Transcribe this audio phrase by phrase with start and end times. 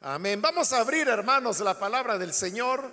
[0.00, 0.42] Amén.
[0.42, 2.92] Vamos a abrir, hermanos, la palabra del Señor.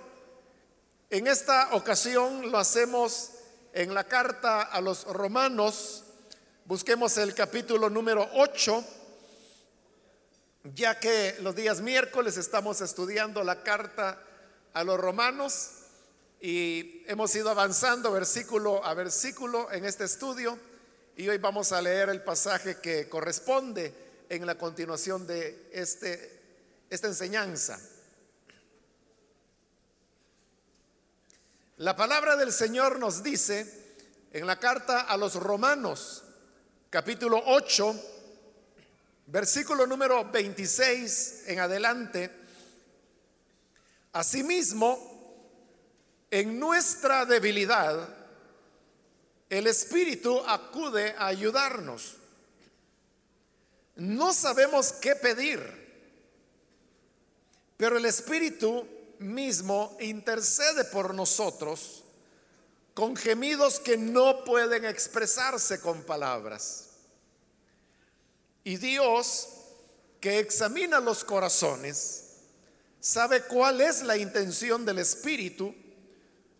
[1.10, 3.30] En esta ocasión lo hacemos
[3.74, 6.04] en la carta a los romanos.
[6.64, 8.84] Busquemos el capítulo número 8,
[10.74, 14.18] ya que los días miércoles estamos estudiando la carta
[14.72, 15.70] a los romanos
[16.40, 20.58] y hemos ido avanzando versículo a versículo en este estudio
[21.16, 23.94] y hoy vamos a leer el pasaje que corresponde
[24.28, 26.33] en la continuación de este
[26.94, 27.78] esta enseñanza.
[31.78, 33.96] La palabra del Señor nos dice
[34.32, 36.22] en la carta a los romanos,
[36.90, 38.00] capítulo 8,
[39.26, 42.30] versículo número 26 en adelante,
[44.12, 45.10] asimismo,
[46.30, 48.08] en nuestra debilidad,
[49.50, 52.16] el Espíritu acude a ayudarnos.
[53.96, 55.83] No sabemos qué pedir
[57.76, 58.86] pero el Espíritu
[59.18, 62.04] mismo intercede por nosotros
[62.94, 66.90] con gemidos que no pueden expresarse con palabras.
[68.62, 69.48] Y Dios,
[70.20, 72.36] que examina los corazones,
[73.00, 75.74] sabe cuál es la intención del Espíritu,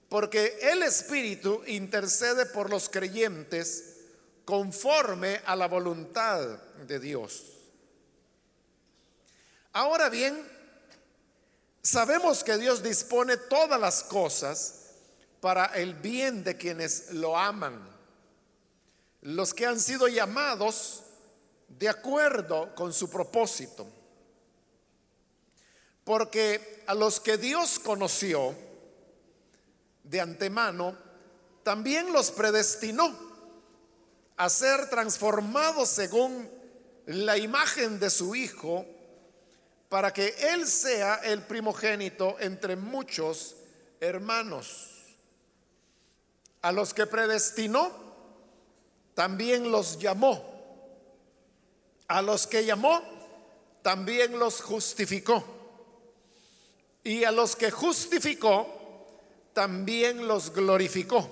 [0.09, 3.95] porque el Espíritu intercede por los creyentes
[4.45, 6.41] conforme a la voluntad
[6.87, 7.45] de Dios.
[9.73, 10.54] Ahora bien,
[11.85, 14.87] Sabemos que Dios dispone todas las cosas
[15.43, 17.79] para el bien de quienes lo aman,
[19.21, 21.03] los que han sido llamados
[21.69, 23.87] de acuerdo con su propósito.
[26.05, 28.57] Porque a los que Dios conoció
[30.05, 30.97] de antemano,
[31.63, 33.15] también los predestinó
[34.39, 36.48] a ser transformados según
[37.05, 38.87] la imagen de su Hijo
[39.95, 43.55] para que Él sea el primogénito entre muchos
[44.01, 44.91] hermanos.
[46.62, 47.92] A los que predestinó,
[49.14, 50.42] también los llamó.
[52.08, 53.05] A los que llamó,
[53.83, 55.45] también los justificó.
[57.05, 58.67] Y a los que justificó,
[59.52, 61.30] también los glorificó.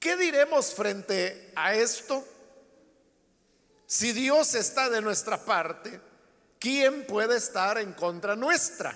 [0.00, 2.24] ¿Qué diremos frente a esto?
[3.86, 6.00] Si Dios está de nuestra parte,
[6.66, 8.92] ¿quién puede estar en contra nuestra?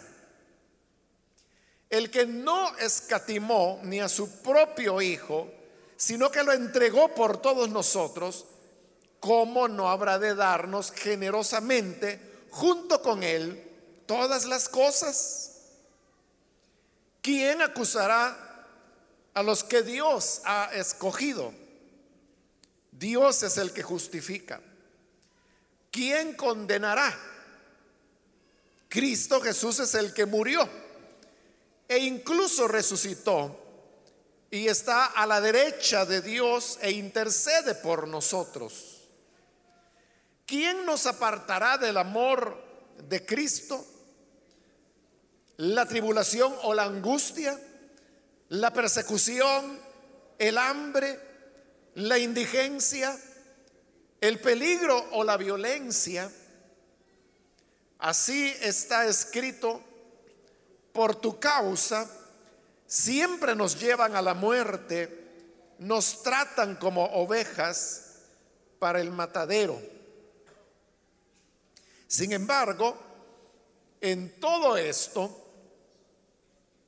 [1.88, 5.48] El que no escatimó ni a su propio Hijo,
[5.96, 8.44] sino que lo entregó por todos nosotros,
[9.20, 13.70] ¿cómo no habrá de darnos generosamente junto con Él
[14.04, 15.52] todas las cosas?
[17.22, 18.66] ¿Quién acusará
[19.32, 21.54] a los que Dios ha escogido?
[22.90, 24.60] Dios es el que justifica.
[25.92, 27.29] ¿Quién condenará?
[28.90, 30.68] Cristo Jesús es el que murió
[31.88, 33.56] e incluso resucitó
[34.50, 39.04] y está a la derecha de Dios e intercede por nosotros.
[40.44, 42.60] ¿Quién nos apartará del amor
[43.08, 43.86] de Cristo?
[45.58, 47.56] ¿La tribulación o la angustia?
[48.48, 49.78] ¿La persecución?
[50.36, 51.20] ¿El hambre?
[51.94, 53.16] ¿La indigencia?
[54.20, 56.28] ¿El peligro o la violencia?
[58.00, 59.82] Así está escrito,
[60.92, 62.10] por tu causa
[62.86, 68.16] siempre nos llevan a la muerte, nos tratan como ovejas
[68.78, 69.80] para el matadero.
[72.08, 72.96] Sin embargo,
[74.00, 75.36] en todo esto,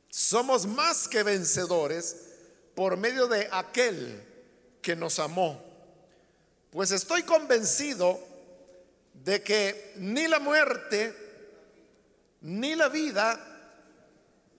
[0.09, 2.17] somos más que vencedores
[2.75, 4.27] por medio de aquel
[4.81, 5.63] que nos amó.
[6.71, 8.32] Pues estoy convencido
[9.13, 11.15] de que ni la muerte,
[12.43, 13.39] ni la vida,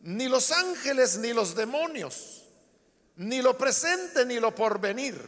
[0.02, 2.44] ni los ángeles, ni los demonios,
[3.18, 5.19] ni lo presente, ni lo porvenir,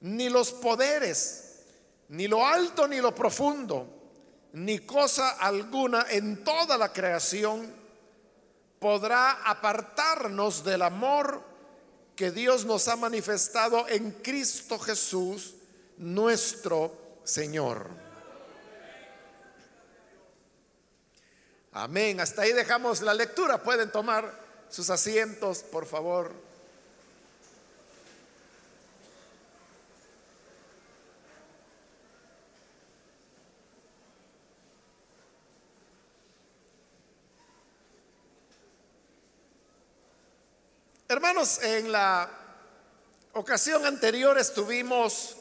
[0.00, 1.62] ni los poderes,
[2.08, 3.96] ni lo alto, ni lo profundo,
[4.52, 7.86] ni cosa alguna en toda la creación
[8.78, 11.42] podrá apartarnos del amor
[12.14, 15.54] que Dios nos ha manifestado en Cristo Jesús,
[15.98, 18.05] nuestro Señor.
[21.78, 22.18] Amén.
[22.20, 23.62] Hasta ahí dejamos la lectura.
[23.62, 24.32] Pueden tomar
[24.70, 26.32] sus asientos, por favor.
[41.06, 42.30] Hermanos, en la
[43.34, 45.36] ocasión anterior estuvimos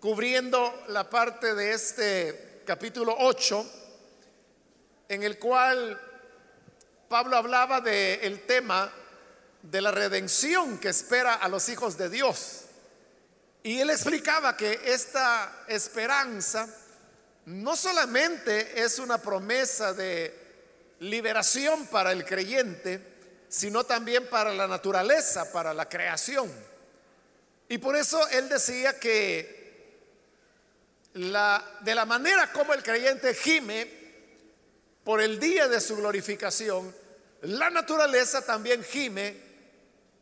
[0.00, 3.87] cubriendo la parte de este capítulo 8
[5.08, 6.00] en el cual
[7.08, 8.92] Pablo hablaba del el tema
[9.62, 12.64] de la redención que espera a los hijos de Dios.
[13.62, 16.68] Y él explicaba que esta esperanza
[17.46, 20.46] no solamente es una promesa de
[21.00, 23.00] liberación para el creyente,
[23.48, 26.52] sino también para la naturaleza, para la creación.
[27.68, 29.56] Y por eso él decía que
[31.14, 33.97] de la manera como el creyente gime
[35.08, 36.94] por el día de su glorificación,
[37.40, 39.34] la naturaleza también gime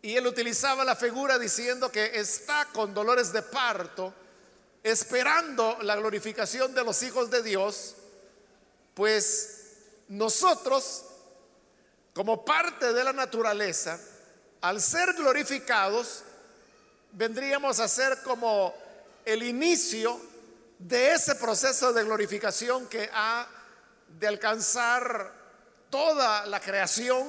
[0.01, 4.15] y él utilizaba la figura diciendo que está con dolores de parto,
[4.85, 7.97] esperando la glorificación de los hijos de Dios,
[8.95, 9.73] pues
[10.07, 11.03] nosotros,
[12.15, 13.99] como parte de la naturaleza,
[14.61, 16.23] al ser glorificados,
[17.11, 18.73] vendríamos a ser como
[19.25, 20.21] el inicio
[20.79, 23.49] de ese proceso de glorificación que ha
[24.09, 25.33] de alcanzar
[25.91, 27.27] toda la creación.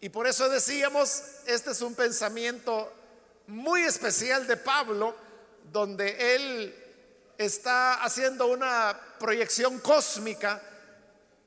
[0.00, 2.92] Y por eso decíamos, este es un pensamiento
[3.46, 5.14] muy especial de Pablo,
[5.72, 6.74] donde él
[7.36, 10.60] está haciendo una proyección cósmica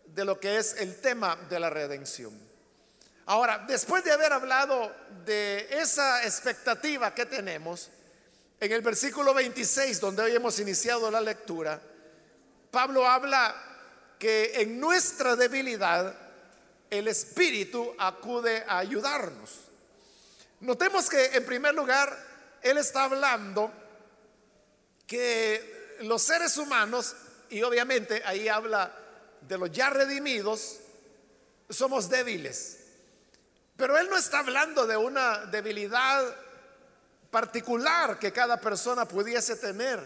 [0.05, 2.33] de lo que es el tema de la redención.
[3.25, 4.93] Ahora, después de haber hablado
[5.25, 7.89] de esa expectativa que tenemos,
[8.59, 11.81] en el versículo 26, donde hoy hemos iniciado la lectura,
[12.69, 13.72] Pablo habla
[14.23, 16.15] que en nuestra debilidad
[16.89, 19.49] el Espíritu acude a ayudarnos.
[20.61, 22.17] Notemos que en primer lugar,
[22.61, 23.69] Él está hablando
[25.05, 27.13] que los seres humanos,
[27.49, 28.95] y obviamente ahí habla
[29.41, 30.77] de los ya redimidos,
[31.69, 32.77] somos débiles.
[33.75, 36.33] Pero Él no está hablando de una debilidad
[37.29, 39.99] particular que cada persona pudiese tener,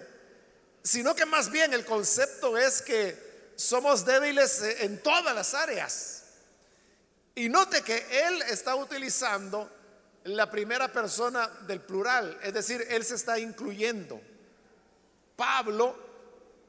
[0.82, 3.27] sino que más bien el concepto es que
[3.58, 6.24] somos débiles en todas las áreas.
[7.36, 9.70] Y note que Él está utilizando
[10.26, 14.22] la primera persona del plural, es decir, Él se está incluyendo.
[15.36, 15.96] Pablo,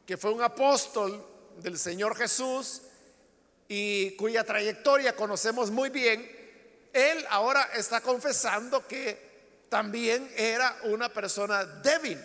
[0.06, 1.24] que fue un apóstol
[1.58, 2.82] del Señor Jesús
[3.68, 11.64] y cuya trayectoria conocemos muy bien, Él ahora está confesando que también era una persona
[11.64, 12.18] débil.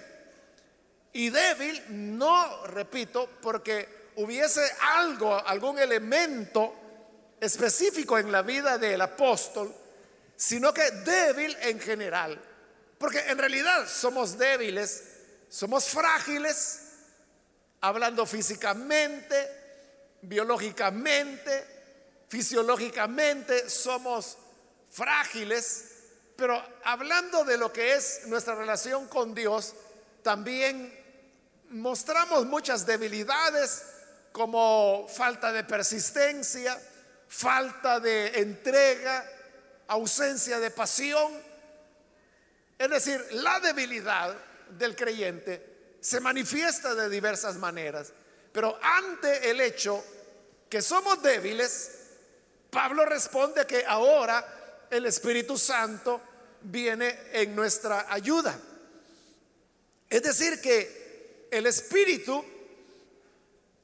[1.11, 1.83] Y débil,
[2.17, 6.75] no, repito, porque hubiese algo, algún elemento
[7.39, 9.73] específico en la vida del apóstol,
[10.35, 12.41] sino que débil en general.
[12.97, 15.03] Porque en realidad somos débiles,
[15.49, 16.79] somos frágiles,
[17.81, 19.35] hablando físicamente,
[20.21, 21.65] biológicamente,
[22.29, 24.37] fisiológicamente, somos
[24.89, 25.93] frágiles
[26.35, 29.75] pero hablando de lo que es nuestra relación con Dios,
[30.23, 30.93] también
[31.69, 33.83] mostramos muchas debilidades
[34.33, 36.77] como falta de persistencia,
[37.27, 39.23] falta de entrega,
[39.87, 41.31] ausencia de pasión.
[42.77, 44.35] Es decir, la debilidad
[44.71, 48.11] del creyente se manifiesta de diversas maneras,
[48.51, 50.03] pero ante el hecho
[50.67, 51.91] que somos débiles,
[52.71, 56.19] Pablo responde que ahora el Espíritu Santo
[56.63, 58.59] viene en nuestra ayuda.
[60.09, 62.43] Es decir, que el Espíritu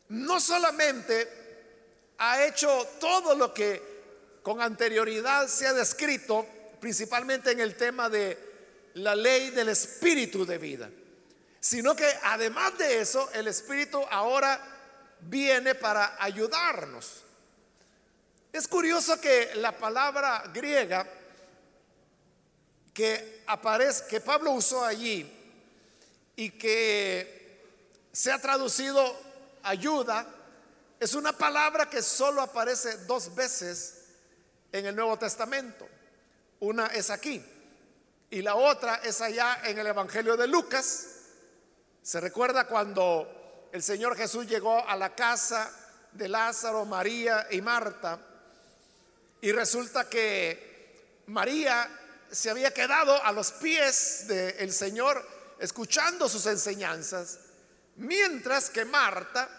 [0.10, 1.28] no solamente
[2.18, 6.46] ha hecho todo lo que con anterioridad se ha descrito,
[6.80, 8.38] principalmente en el tema de
[8.96, 10.90] la ley del Espíritu de vida,
[11.60, 14.60] sino que además de eso, el Espíritu ahora
[15.22, 17.24] viene para ayudarnos.
[18.52, 21.08] Es curioso que la palabra griega
[22.94, 25.32] que aparece, que Pablo usó allí
[26.36, 27.62] y que
[28.12, 29.29] se ha traducido
[29.70, 30.26] ayuda,
[31.00, 34.06] es una palabra que solo aparece dos veces
[34.72, 35.88] en el Nuevo Testamento.
[36.60, 37.44] Una es aquí
[38.30, 41.08] y la otra es allá en el Evangelio de Lucas.
[42.02, 45.72] Se recuerda cuando el Señor Jesús llegó a la casa
[46.12, 48.20] de Lázaro, María y Marta
[49.42, 51.90] y resulta que María
[52.30, 55.26] se había quedado a los pies del Señor
[55.60, 57.40] escuchando sus enseñanzas,
[57.96, 59.59] mientras que Marta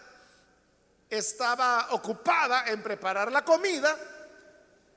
[1.11, 3.95] estaba ocupada en preparar la comida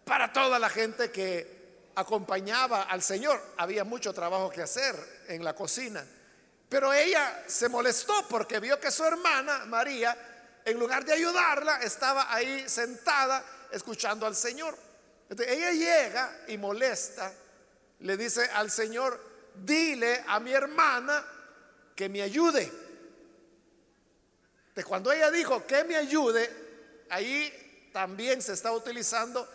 [0.04, 3.40] para toda la gente que acompañaba al Señor.
[3.58, 4.94] Había mucho trabajo que hacer
[5.28, 6.04] en la cocina.
[6.68, 10.16] Pero ella se molestó porque vio que su hermana, María,
[10.64, 14.78] en lugar de ayudarla, estaba ahí sentada escuchando al Señor.
[15.28, 17.32] Ella llega y molesta
[18.00, 19.18] le dice al Señor,
[19.54, 21.24] dile a mi hermana
[21.94, 22.70] que me ayude.
[24.74, 26.50] De cuando ella dijo que me ayude,
[27.10, 29.48] ahí también se está utilizando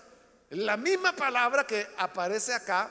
[0.52, 2.90] la misma palabra que aparece acá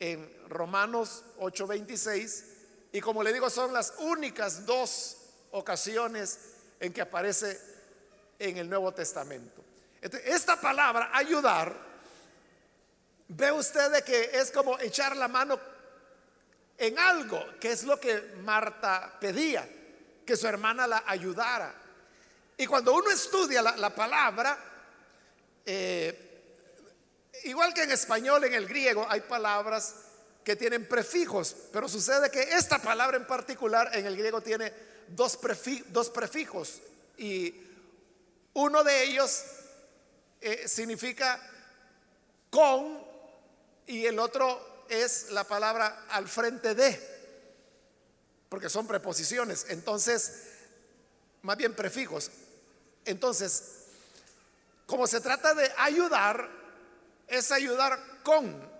[0.00, 2.44] en Romanos 8:26
[2.92, 5.16] y como le digo son las únicas dos
[5.50, 6.38] ocasiones
[6.80, 7.60] en que aparece
[8.38, 9.64] en el Nuevo Testamento.
[10.00, 11.74] Esta palabra ayudar,
[13.28, 15.58] ve usted de que es como echar la mano
[16.78, 19.68] en algo, que es lo que Marta pedía,
[20.26, 21.74] que su hermana la ayudara.
[22.58, 24.58] Y cuando uno estudia la, palabra,
[25.64, 26.42] eh,
[27.44, 29.94] igual que en español, en el griego hay palabras
[30.42, 34.72] que tienen prefijos, pero sucede que esta palabra en particular en el griego tiene
[35.08, 35.38] dos,
[35.88, 36.80] dos prefijos
[37.18, 37.62] y
[38.54, 39.42] uno de ellos
[40.40, 41.40] eh, significa
[42.48, 43.04] con
[43.86, 47.15] y el otro es la palabra al frente de,
[48.48, 50.42] porque son preposiciones, entonces,
[51.42, 52.30] más bien prefijos.
[53.04, 53.86] Entonces,
[54.86, 56.48] como se trata de ayudar,
[57.26, 58.76] es ayudar con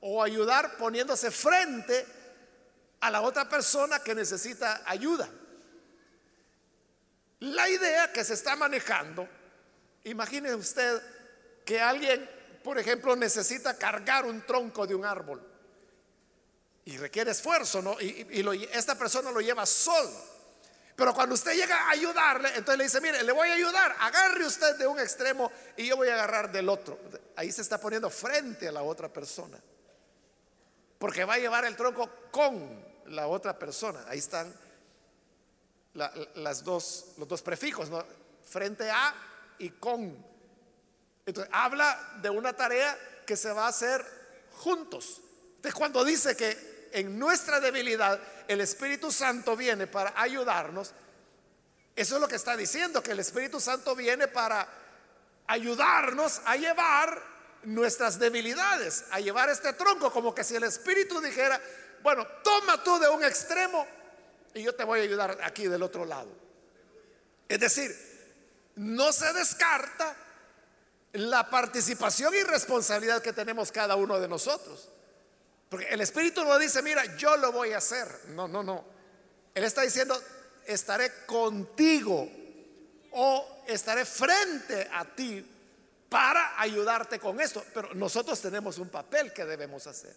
[0.00, 2.06] o ayudar poniéndose frente
[3.00, 5.28] a la otra persona que necesita ayuda.
[7.40, 9.28] La idea que se está manejando,
[10.04, 11.02] imagine usted
[11.64, 12.28] que alguien,
[12.64, 15.51] por ejemplo, necesita cargar un tronco de un árbol
[16.84, 18.00] y requiere esfuerzo, ¿no?
[18.00, 20.32] Y, esta persona lo lleva solo.
[20.96, 24.44] Pero cuando usted llega a ayudarle, entonces le dice, mire, le voy a ayudar, agarre
[24.44, 26.98] usted de un extremo y yo voy a agarrar del otro.
[27.36, 29.58] Ahí se está poniendo frente a la otra persona.
[30.98, 34.04] Porque va a llevar el tronco con la otra persona.
[34.08, 34.52] Ahí están
[35.94, 38.04] las dos, los dos prefijos, ¿no?
[38.44, 39.14] frente a
[39.58, 40.16] y con.
[41.24, 44.04] Entonces, habla de una tarea que se va a hacer
[44.52, 45.20] juntos.
[45.56, 50.92] Entonces, cuando dice que en nuestra debilidad el Espíritu Santo viene para ayudarnos,
[51.94, 54.66] eso es lo que está diciendo, que el Espíritu Santo viene para
[55.46, 57.22] ayudarnos a llevar
[57.64, 61.60] nuestras debilidades, a llevar este tronco, como que si el Espíritu dijera,
[62.02, 63.86] bueno, toma tú de un extremo
[64.54, 66.30] y yo te voy a ayudar aquí del otro lado.
[67.48, 67.94] Es decir,
[68.76, 70.16] no se descarta
[71.12, 74.88] la participación y responsabilidad que tenemos cada uno de nosotros.
[75.72, 78.06] Porque el Espíritu no dice, mira, yo lo voy a hacer.
[78.28, 78.84] No, no, no.
[79.54, 80.22] Él está diciendo,
[80.66, 82.30] estaré contigo
[83.12, 85.44] o estaré frente a ti
[86.08, 87.64] para ayudarte con esto.
[87.74, 90.14] Pero nosotros tenemos un papel que debemos hacer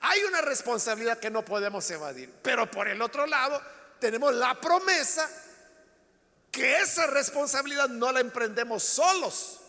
[0.00, 3.60] hay una responsabilidad que no podemos evadir, pero por el otro lado
[3.98, 5.28] tenemos la promesa
[6.50, 9.60] que esa responsabilidad no la emprendemos solos,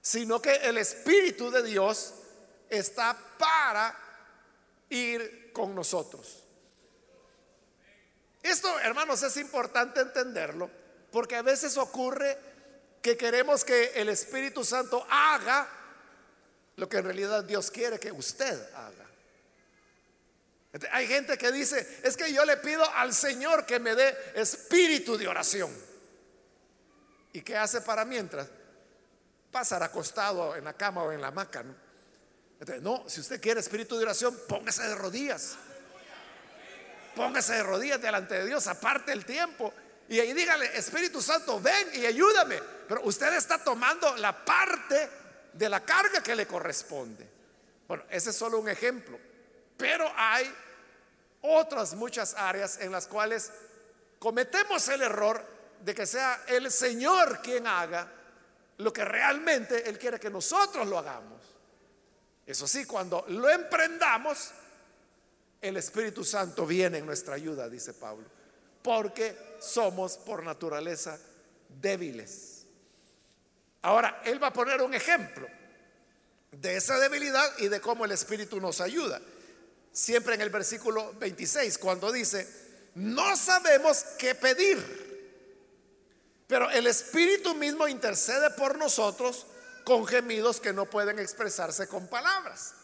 [0.00, 2.14] sino que el Espíritu de Dios
[2.72, 3.94] está para
[4.88, 6.42] ir con nosotros.
[8.42, 10.70] Esto, hermanos, es importante entenderlo,
[11.12, 12.36] porque a veces ocurre
[13.00, 15.68] que queremos que el Espíritu Santo haga
[16.76, 19.06] lo que en realidad Dios quiere que usted haga.
[20.92, 25.18] Hay gente que dice, es que yo le pido al Señor que me dé espíritu
[25.18, 25.70] de oración.
[27.34, 28.48] ¿Y qué hace para mientras?
[29.50, 31.62] Pasar acostado en la cama o en la hamaca.
[31.62, 31.81] ¿no?
[32.80, 35.56] No, si usted quiere espíritu de oración, póngase de rodillas.
[37.16, 39.72] Póngase de rodillas delante de Dios, aparte el tiempo.
[40.08, 42.60] Y ahí dígale, Espíritu Santo, ven y ayúdame.
[42.88, 45.10] Pero usted está tomando la parte
[45.52, 47.28] de la carga que le corresponde.
[47.88, 49.18] Bueno, ese es solo un ejemplo.
[49.76, 50.52] Pero hay
[51.42, 53.50] otras muchas áreas en las cuales
[54.18, 55.44] cometemos el error
[55.80, 58.08] de que sea el Señor quien haga
[58.78, 61.51] lo que realmente Él quiere que nosotros lo hagamos.
[62.46, 64.50] Eso sí, cuando lo emprendamos,
[65.60, 68.26] el Espíritu Santo viene en nuestra ayuda, dice Pablo,
[68.82, 71.18] porque somos por naturaleza
[71.80, 72.64] débiles.
[73.82, 75.46] Ahora, Él va a poner un ejemplo
[76.50, 79.20] de esa debilidad y de cómo el Espíritu nos ayuda
[79.92, 82.48] siempre en el versículo 26, cuando dice,
[82.94, 85.12] no sabemos qué pedir,
[86.46, 89.46] pero el Espíritu mismo intercede por nosotros
[89.84, 92.74] con gemidos que no pueden expresarse con palabras.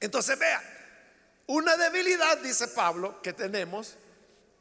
[0.00, 0.62] Entonces vea,
[1.46, 3.94] una debilidad, dice Pablo, que tenemos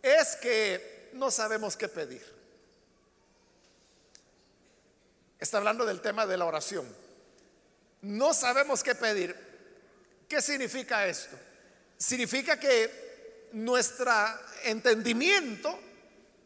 [0.01, 2.23] es que no sabemos qué pedir.
[5.39, 6.87] Está hablando del tema de la oración.
[8.01, 9.35] No sabemos qué pedir.
[10.29, 11.37] ¿Qué significa esto?
[11.97, 14.11] Significa que nuestro
[14.63, 15.79] entendimiento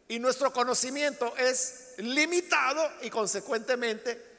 [0.08, 4.29] y nuestro conocimiento es limitado y consecuentemente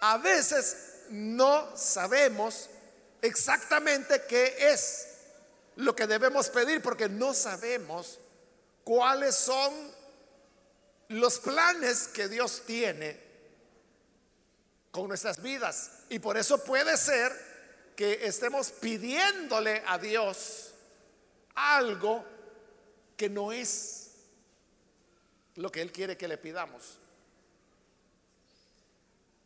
[0.00, 2.68] a veces no sabemos
[3.22, 5.06] exactamente qué es
[5.76, 8.18] lo que debemos pedir porque no sabemos
[8.84, 9.72] cuáles son
[11.08, 13.20] los planes que Dios tiene
[14.90, 15.90] con nuestras vidas.
[16.08, 17.32] Y por eso puede ser
[17.96, 20.74] que estemos pidiéndole a Dios
[21.54, 22.24] algo
[23.16, 24.12] que no es
[25.56, 26.98] lo que Él quiere que le pidamos.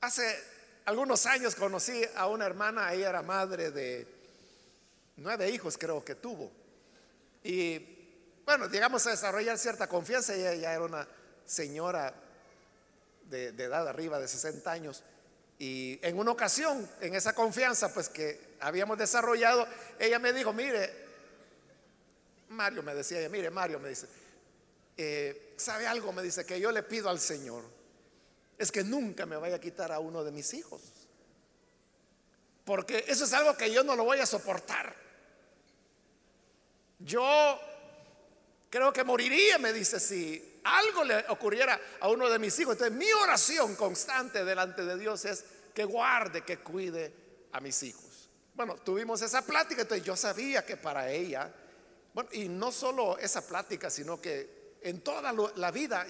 [0.05, 0.39] Hace
[0.85, 4.07] algunos años conocí a una hermana, ella era madre de
[5.17, 6.53] nueve hijos creo que tuvo.
[7.43, 7.79] Y
[8.45, 11.09] bueno, llegamos a desarrollar cierta confianza, ella era una
[11.47, 12.13] señora
[13.31, 15.03] de, edad arriba de 60 años.
[15.59, 19.67] Y en una ocasión, en esa confianza pues que habíamos desarrollado,
[19.99, 20.93] ella me dijo, mire,
[22.51, 24.07] Mario me decía mire, Mario me dice,
[24.99, 26.13] eh, ¿sabe algo?
[26.13, 27.65] Me dice que yo le pido al Señor,
[28.59, 30.83] es que nunca me vaya a quitar a uno de mis hijos.
[32.65, 34.95] Porque eso es algo que yo no lo voy a soportar.
[36.99, 37.61] Yo
[38.71, 42.75] creo que moriría, me dice, si algo le ocurriera a uno de mis hijos.
[42.75, 45.45] Entonces mi oración constante delante de Dios es
[45.75, 47.13] que guarde, que cuide
[47.53, 48.31] a mis hijos.
[48.55, 51.53] Bueno, tuvimos esa plática, entonces yo sabía que para ella,
[52.15, 56.07] bueno, y no solo esa plática, sino que en toda la vida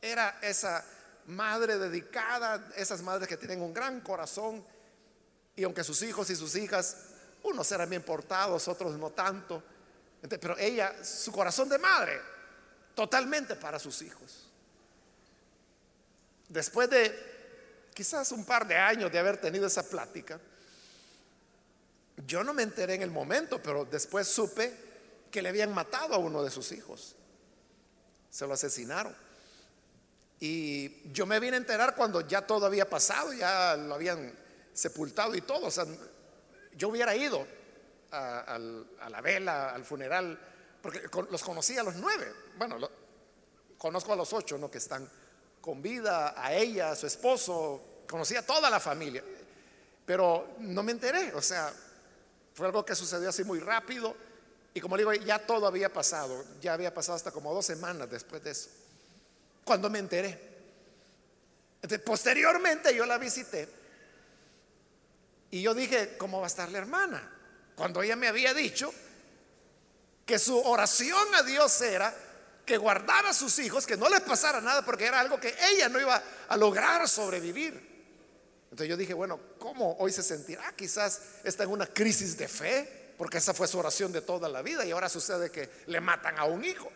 [0.00, 0.84] era esa
[1.26, 4.64] madre dedicada, esas madres que tienen un gran corazón,
[5.56, 6.96] y aunque sus hijos y sus hijas,
[7.42, 9.62] unos eran bien portados, otros no tanto,
[10.28, 12.20] pero ella, su corazón de madre,
[12.94, 14.48] totalmente para sus hijos.
[16.48, 17.34] Después de
[17.94, 20.40] quizás un par de años de haber tenido esa plática,
[22.26, 24.72] yo no me enteré en el momento, pero después supe
[25.30, 27.16] que le habían matado a uno de sus hijos.
[28.30, 29.14] Se lo asesinaron.
[30.46, 34.30] Y yo me vine a enterar cuando ya todo había pasado, ya lo habían
[34.74, 35.68] sepultado y todo.
[35.68, 35.86] O sea,
[36.76, 37.46] yo hubiera ido
[38.10, 38.58] a,
[39.08, 40.38] la vela, al funeral,
[40.82, 42.30] porque los conocí a los nueve.
[42.58, 42.76] Bueno,
[43.78, 44.70] conozco a los ocho, ¿no?
[44.70, 45.08] Que están
[45.62, 49.24] con vida, a ella, a su esposo, conocí a toda la familia,
[50.04, 51.72] pero no me enteré, o sea,
[52.52, 54.14] fue algo que sucedió así muy rápido
[54.74, 58.44] y como digo, ya todo había pasado, ya había pasado hasta como dos semanas después
[58.44, 58.68] de eso,
[59.64, 60.40] cuando me enteré.
[62.04, 63.68] posteriormente yo la visité
[65.50, 67.30] y yo dije, ¿cómo va a estar la hermana?
[67.76, 68.92] Cuando ella me había dicho
[70.26, 72.14] que su oración a Dios era
[72.64, 75.88] que guardara a sus hijos, que no les pasara nada, porque era algo que ella
[75.88, 77.94] no iba a lograr sobrevivir.
[78.64, 80.72] Entonces yo dije, bueno, ¿cómo hoy se sentirá?
[80.74, 84.62] Quizás está en una crisis de fe, porque esa fue su oración de toda la
[84.62, 86.90] vida y ahora sucede que le matan a un hijo.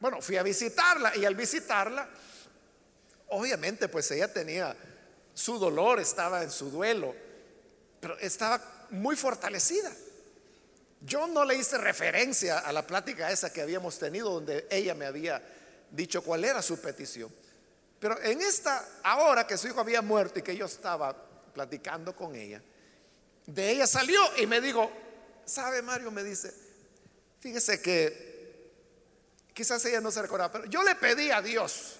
[0.00, 2.08] Bueno, fui a visitarla y al visitarla,
[3.28, 4.76] obviamente pues ella tenía
[5.34, 7.14] su dolor, estaba en su duelo,
[8.00, 9.92] pero estaba muy fortalecida.
[11.00, 15.06] Yo no le hice referencia a la plática esa que habíamos tenido donde ella me
[15.06, 15.42] había
[15.90, 17.32] dicho cuál era su petición.
[18.00, 21.16] Pero en esta, ahora que su hijo había muerto y que yo estaba
[21.52, 22.62] platicando con ella,
[23.46, 24.90] de ella salió y me dijo,
[25.44, 26.10] ¿sabe Mario?
[26.10, 26.52] Me dice,
[27.40, 28.27] fíjese que
[29.58, 31.96] quizás ella no se recordaba, pero yo le pedí a Dios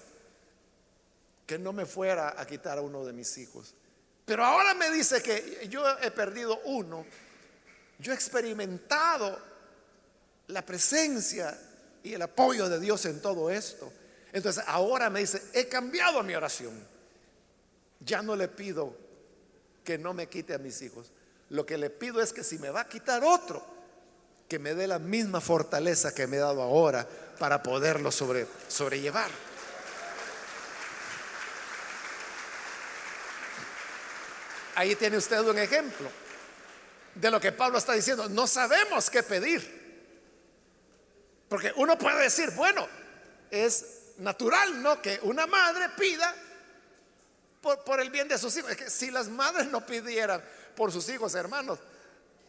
[1.45, 3.75] que no me fuera a quitar a uno de mis hijos.
[4.23, 7.05] Pero ahora me dice que yo he perdido uno
[7.99, 9.37] yo he experimentado
[10.47, 11.59] la presencia
[12.01, 13.91] y el apoyo de Dios en todo esto.
[14.31, 16.87] Entonces ahora me dice, he cambiado mi oración.
[17.99, 18.95] Ya no le pido
[19.83, 21.11] que no me quite a mis hijos.
[21.49, 23.65] Lo que le pido es que si me va a quitar otro,
[24.47, 27.05] que me dé la misma fortaleza que me he dado ahora
[27.39, 29.31] para poderlo sobre, sobrellevar.
[34.75, 36.09] Ahí tiene usted un ejemplo
[37.15, 38.29] de lo que Pablo está diciendo.
[38.29, 39.79] No sabemos qué pedir.
[41.49, 42.87] Porque uno puede decir, bueno,
[43.49, 45.01] es natural, ¿no?
[45.01, 46.33] Que una madre pida
[47.61, 48.71] por, el bien de sus hijos.
[48.71, 50.43] Es que si las madres no pidieran
[50.75, 51.79] por sus hijos, hermanos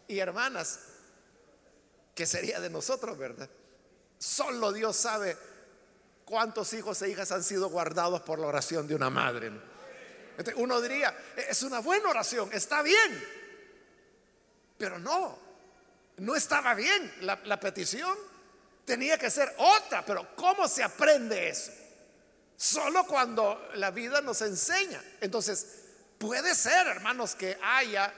[0.07, 0.81] y hermanas,
[2.15, 3.49] ¿qué sería de nosotros, verdad?
[4.21, 5.35] Solo Dios sabe
[6.27, 9.51] cuántos hijos e hijas han sido guardados por la oración de una madre.
[10.57, 13.41] uno diría, es una buena oración, está bien.
[14.77, 15.39] Pero no,
[16.19, 18.15] no estaba bien la, petición.
[18.85, 21.73] Tenía que ser otra, pero ¿cómo se aprende eso?
[22.59, 25.03] Solo cuando la vida nos enseña.
[25.23, 25.67] Entonces,
[26.19, 28.13] puede ser, hermanos, que haya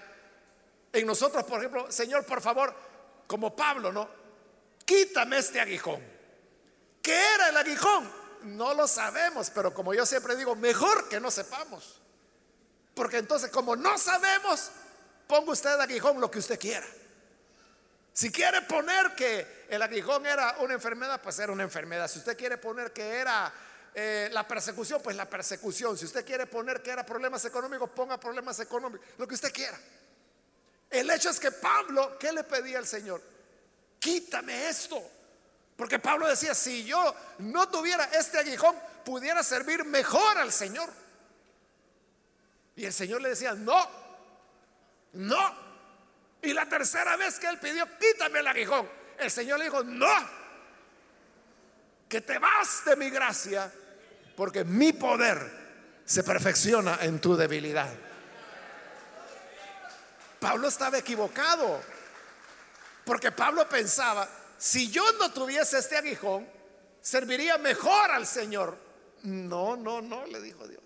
[0.92, 2.74] en nosotros, por ejemplo, Señor, por favor,
[3.28, 4.21] como Pablo, ¿no?
[4.84, 6.02] Quítame este aguijón.
[7.02, 8.10] ¿Qué era el aguijón?
[8.42, 12.00] No lo sabemos, pero como yo siempre digo, mejor que no sepamos.
[12.94, 14.70] Porque entonces, como no sabemos,
[15.26, 16.86] ponga usted aguijón lo que usted quiera.
[18.12, 22.08] Si quiere poner que el aguijón era una enfermedad, pues era una enfermedad.
[22.08, 23.52] Si usted quiere poner que era
[23.94, 25.96] eh, la persecución, pues la persecución.
[25.96, 29.78] Si usted quiere poner que era problemas económicos, ponga problemas económicos, lo que usted quiera.
[30.90, 33.31] El hecho es que Pablo, ¿qué le pedía al Señor?
[34.02, 35.00] Quítame esto.
[35.76, 40.90] Porque Pablo decía, si yo no tuviera este aguijón, pudiera servir mejor al Señor.
[42.74, 43.88] Y el Señor le decía, no,
[45.12, 45.54] no.
[46.42, 50.12] Y la tercera vez que él pidió, quítame el aguijón, el Señor le dijo, no,
[52.08, 53.72] que te vas de mi gracia,
[54.34, 57.94] porque mi poder se perfecciona en tu debilidad.
[60.40, 61.80] Pablo estaba equivocado,
[63.04, 66.48] porque Pablo pensaba, si yo no tuviese este aguijón,
[67.00, 68.76] serviría mejor al Señor.
[69.24, 70.82] No, no, no, le dijo Dios.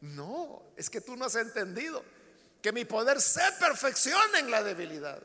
[0.00, 2.02] No, es que tú no has entendido
[2.60, 5.22] que mi poder se perfecciona en la debilidad.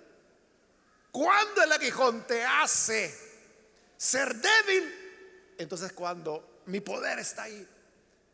[1.11, 3.13] Cuando el aguijón te hace
[3.97, 7.67] ser débil, entonces cuando mi poder está ahí.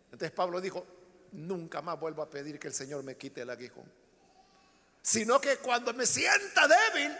[0.05, 0.85] Entonces Pablo dijo,
[1.31, 3.91] nunca más vuelvo a pedir que el Señor me quite el aguijón.
[5.01, 7.17] Sino que cuando me sienta débil,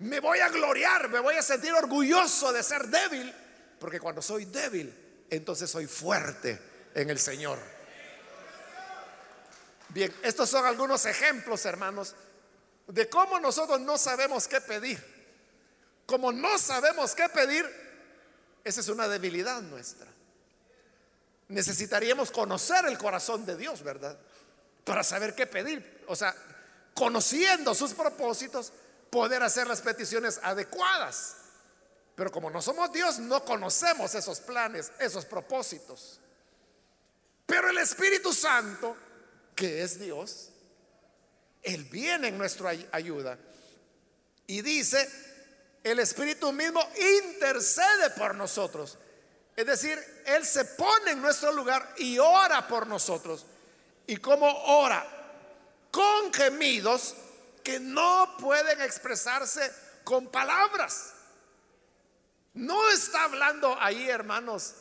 [0.00, 3.34] me voy a gloriar, me voy a sentir orgulloso de ser débil,
[3.78, 6.58] porque cuando soy débil, entonces soy fuerte
[6.94, 7.58] en el Señor.
[9.90, 12.14] Bien, estos son algunos ejemplos, hermanos,
[12.86, 14.98] de cómo nosotros no sabemos qué pedir.
[16.06, 17.68] Como no sabemos qué pedir,
[18.64, 20.06] esa es una debilidad nuestra.
[21.48, 24.18] Necesitaríamos conocer el corazón de Dios, ¿verdad?
[24.84, 26.04] Para saber qué pedir.
[26.06, 26.34] O sea,
[26.94, 28.72] conociendo sus propósitos,
[29.10, 31.36] poder hacer las peticiones adecuadas.
[32.14, 36.20] Pero como no somos Dios, no conocemos esos planes, esos propósitos.
[37.46, 38.96] Pero el Espíritu Santo
[39.60, 40.48] que es Dios,
[41.62, 43.38] Él viene en nuestra ayuda.
[44.46, 45.06] Y dice,
[45.84, 46.80] el Espíritu mismo
[47.28, 48.96] intercede por nosotros.
[49.54, 53.44] Es decir, Él se pone en nuestro lugar y ora por nosotros.
[54.06, 55.06] ¿Y como ora?
[55.90, 57.14] Con gemidos
[57.62, 59.72] que no pueden expresarse
[60.04, 61.12] con palabras.
[62.54, 64.74] No está hablando ahí, hermanos,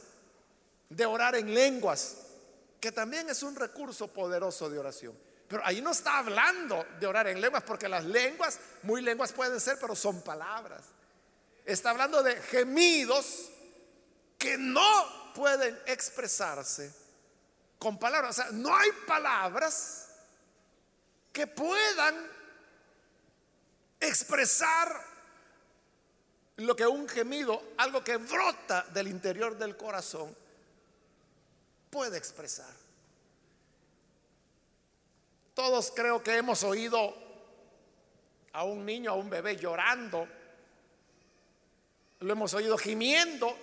[0.89, 2.17] de orar en lenguas
[2.79, 5.17] que también es un recurso poderoso de oración.
[5.47, 9.59] Pero ahí no está hablando de orar en lenguas, porque las lenguas, muy lenguas pueden
[9.59, 10.85] ser, pero son palabras.
[11.65, 13.49] Está hablando de gemidos
[14.37, 16.93] que no pueden expresarse
[17.77, 18.37] con palabras.
[18.39, 20.09] O sea, no hay palabras
[21.33, 22.38] que puedan
[23.99, 25.09] expresar
[26.57, 30.35] lo que un gemido, algo que brota del interior del corazón,
[31.89, 32.73] puede expresar.
[35.53, 37.15] Todos creo que hemos oído
[38.53, 40.27] a un niño, a un bebé llorando.
[42.19, 43.57] Lo hemos oído gimiendo.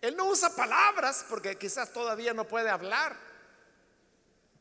[0.00, 3.16] Él no usa palabras porque quizás todavía no puede hablar.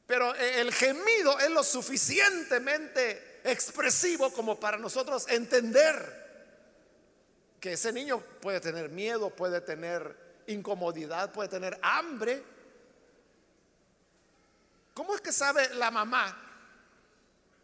[0.08, 6.22] Pero el gemido es lo suficientemente expresivo como para nosotros entender
[7.60, 10.16] que ese niño puede tener miedo, puede tener
[10.48, 12.44] incomodidad, puede tener hambre
[14.94, 16.38] ¿Cómo es que sabe la mamá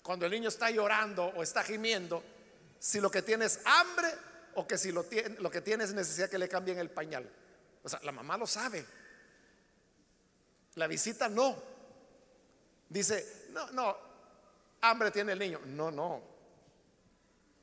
[0.01, 2.23] cuando el niño está llorando o está gimiendo
[2.79, 4.07] si lo que tiene es hambre
[4.55, 5.05] o que si lo,
[5.39, 7.29] lo que tiene es necesidad que le cambien el pañal?
[7.83, 8.85] O sea, la mamá lo sabe.
[10.75, 11.55] La visita no.
[12.89, 13.97] Dice, no, no,
[14.81, 15.59] hambre tiene el niño.
[15.65, 16.21] No, no.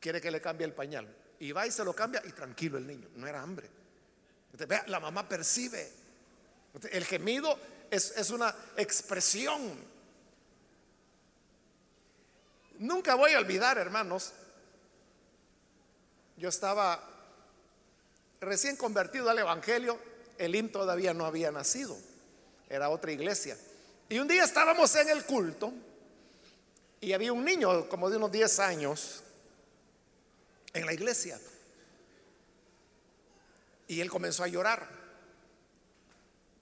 [0.00, 1.08] Quiere que le cambie el pañal.
[1.38, 3.08] Y va y se lo cambia y tranquilo el niño.
[3.16, 3.68] No era hambre.
[4.66, 5.90] vea, la mamá percibe.
[6.90, 7.58] El gemido
[7.90, 9.60] es, una expresión.
[12.78, 14.32] Nunca voy a olvidar, hermanos,
[16.36, 17.02] yo estaba
[18.40, 19.98] recién convertido al Evangelio,
[20.38, 21.96] el IM todavía no había nacido,
[22.68, 23.56] era otra iglesia.
[24.08, 25.72] Y un día estábamos en el culto
[27.04, 29.22] y había un niño como de unos 10 años
[30.72, 31.38] en la iglesia.
[33.86, 34.88] Y él comenzó a llorar.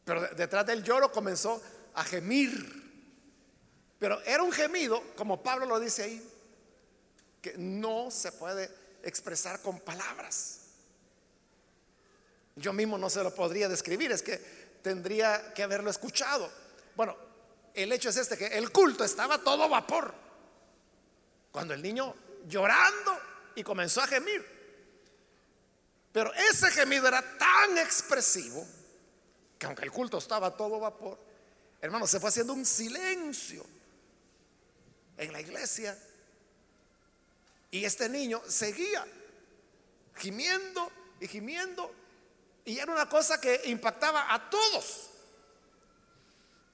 [0.04, 1.62] Pero detrás del lloro comenzó
[1.94, 2.82] a gemir.
[4.00, 6.28] Pero era un gemido, como Pablo lo dice ahí,
[7.40, 8.68] que no se puede
[9.04, 10.58] expresar con palabras.
[12.56, 14.38] Yo mismo no se lo podría describir, es que
[14.82, 16.50] tendría que haberlo escuchado.
[16.96, 17.16] Bueno,
[17.74, 20.31] el hecho es este, que el culto estaba todo vapor.
[21.52, 22.14] Cuando el niño
[22.48, 23.18] llorando
[23.54, 24.44] y comenzó a gemir.
[26.12, 28.66] Pero ese gemido era tan expresivo
[29.58, 31.18] que aunque el culto estaba a todo vapor,
[31.80, 33.64] hermano, se fue haciendo un silencio
[35.16, 35.96] en la iglesia.
[37.70, 39.06] Y este niño seguía
[40.16, 41.94] gimiendo y gimiendo.
[42.64, 45.10] Y era una cosa que impactaba a todos.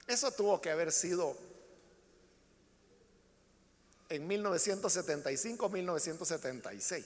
[0.06, 1.36] Eso tuvo que haber sido
[4.08, 7.04] en 1975-1976.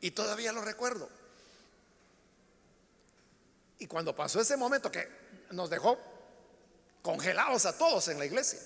[0.00, 1.08] Y todavía lo recuerdo.
[3.78, 5.06] Y cuando pasó ese momento que
[5.50, 5.98] nos dejó
[7.02, 8.58] congelados a todos en la iglesia.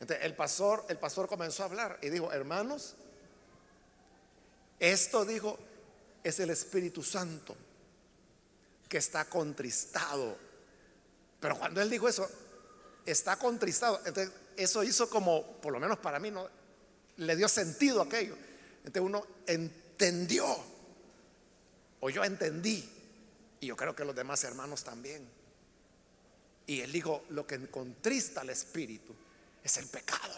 [0.00, 2.96] el pastor, el pastor comenzó a hablar y dijo, hermanos,
[4.78, 5.58] esto dijo,
[6.22, 7.56] es el Espíritu Santo
[8.88, 10.36] que está contristado.
[11.40, 12.28] Pero cuando él dijo eso,
[13.06, 14.00] está contristado.
[14.04, 16.48] Entonces, eso hizo como, por lo menos para mí, no
[17.18, 18.36] le dio sentido a aquello.
[18.78, 20.46] Entonces uno entendió,
[22.00, 22.88] o yo entendí,
[23.60, 25.28] y yo creo que los demás hermanos también.
[26.66, 29.14] Y él dijo, lo que contrista al Espíritu
[29.64, 30.34] es el pecado.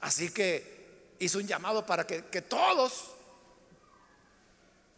[0.00, 3.12] Así que hizo un llamado para que, que todos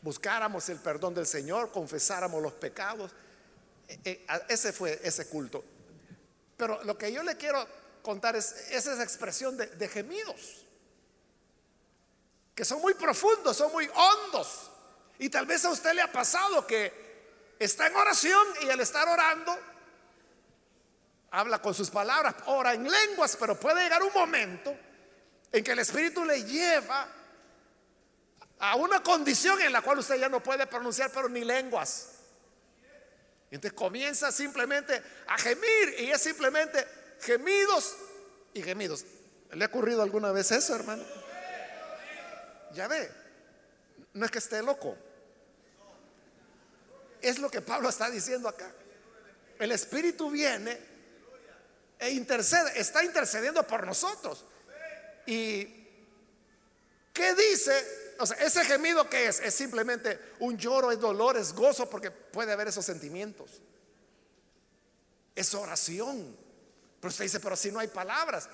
[0.03, 3.13] buscáramos el perdón del Señor, confesáramos los pecados.
[3.89, 5.65] E, e, ese fue ese culto.
[6.59, 7.67] Pero lo que yo le quiero
[8.03, 10.67] contar es, esa expresión de, de gemidos,
[12.55, 14.71] que son muy profundos, son muy hondos.
[15.21, 19.09] Y tal vez a usted le ha pasado que está en oración y al estar
[19.09, 19.57] orando,
[21.31, 24.77] habla con sus palabras, ora en lenguas, pero puede llegar un momento
[25.53, 27.09] en que el Espíritu le lleva
[28.59, 32.18] a una condición en la cual usted ya no puede pronunciar, pero ni lenguas.
[33.51, 36.87] Entonces comienza simplemente a gemir y es simplemente
[37.21, 37.97] gemidos
[38.53, 39.05] y gemidos.
[39.53, 41.03] ¿Le ha ocurrido alguna vez eso, hermano?
[42.75, 43.11] Ya ve,
[44.13, 44.97] no es que esté loco.
[47.23, 48.71] Es lo que Pablo está diciendo acá.
[49.59, 50.79] El Espíritu viene
[51.99, 54.45] e intercede, está intercediendo por nosotros.
[55.27, 55.65] ¿Y
[57.13, 61.53] qué dice o sea, ese gemido que es, es simplemente un lloro, es dolor, es
[61.53, 63.61] gozo, porque puede haber esos sentimientos.
[65.35, 66.37] Es oración.
[67.01, 68.49] Pero usted dice, pero si no hay palabras,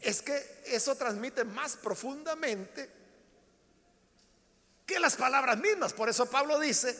[0.00, 2.90] es que eso transmite más profundamente
[4.86, 5.92] que las palabras mismas.
[5.92, 6.96] Por eso Pablo dice,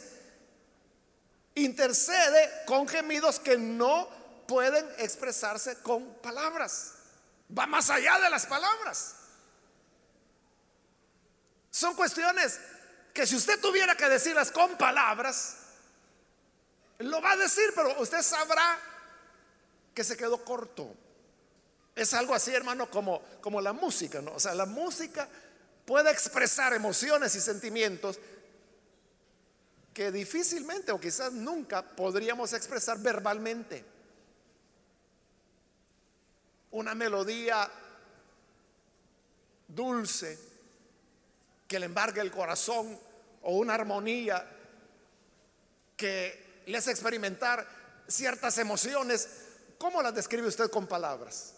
[1.54, 4.08] intercede con gemidos que no
[4.46, 6.92] pueden expresarse con palabras.
[7.56, 9.14] Va más allá de las palabras.
[11.76, 12.58] Son cuestiones
[13.12, 15.58] que si usted tuviera que decirlas con palabras,
[17.00, 18.78] lo va a decir, pero usted sabrá
[19.92, 20.94] que se quedó corto.
[21.94, 24.32] Es algo así, hermano, como, como la música, ¿no?
[24.32, 25.28] O sea, la música
[25.84, 28.18] puede expresar emociones y sentimientos
[29.92, 33.84] que difícilmente o quizás nunca podríamos expresar verbalmente.
[36.70, 37.70] Una melodía
[39.68, 40.45] dulce,
[41.66, 42.98] que le embargue el corazón
[43.42, 44.44] o una armonía
[45.96, 47.66] que le hace experimentar
[48.06, 49.28] ciertas emociones,
[49.78, 51.54] ¿cómo las describe usted con palabras?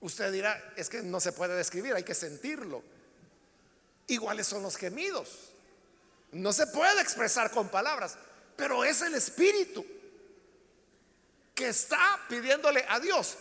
[0.00, 2.82] Usted dirá, es que no se puede describir, hay que sentirlo.
[4.06, 5.50] Iguales son los gemidos.
[6.32, 8.16] No se puede expresar con palabras,
[8.56, 9.84] pero es el espíritu
[11.54, 13.36] que está pidiéndole a Dios.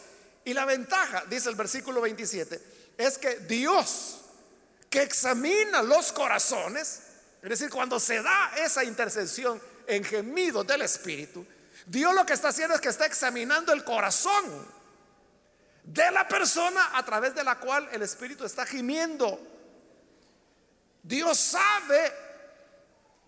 [0.46, 2.62] Y la ventaja, dice el versículo 27,
[2.98, 4.22] es que Dios,
[4.90, 7.02] que examina los corazones,
[7.42, 11.46] es decir, cuando se da esa intercesión en gemidos del Espíritu,
[11.86, 14.68] Dios lo que está haciendo es que está examinando el corazón
[15.84, 19.40] de la persona a través de la cual el Espíritu está gimiendo.
[21.02, 22.14] Dios sabe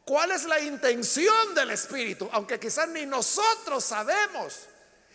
[0.06, 4.68] cuál es la intención del Espíritu, aunque quizás ni nosotros sabemos.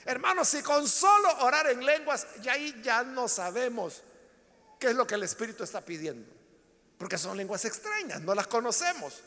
[0.07, 4.03] Hermanos, si con solo orar en lenguas, ya ahí ya no sabemos
[4.79, 6.31] ¿Qué es lo que el Espíritu está pidiendo?
[6.99, 9.23] Porque son lenguas extrañas, no las conocemos.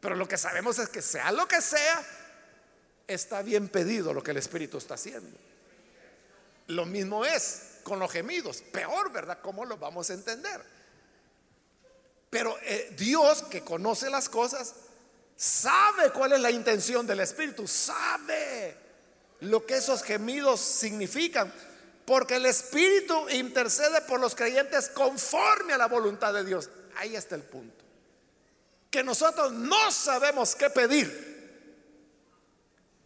[0.00, 2.04] Pero lo que sabemos es que sea lo que sea,
[3.06, 5.36] está bien pedido lo que el Espíritu está haciendo.
[6.68, 9.38] Lo mismo es con los gemidos, peor, ¿verdad?
[9.42, 10.62] ¿Cómo lo vamos a entender?
[12.30, 14.74] Pero eh, Dios que conoce las cosas,
[15.34, 18.76] sabe cuál es la intención del Espíritu, sabe
[19.40, 21.52] lo que esos gemidos significan.
[22.04, 26.70] Porque el Espíritu intercede por los creyentes conforme a la voluntad de Dios.
[26.96, 27.84] Ahí está el punto.
[28.90, 31.36] Que nosotros no sabemos qué pedir.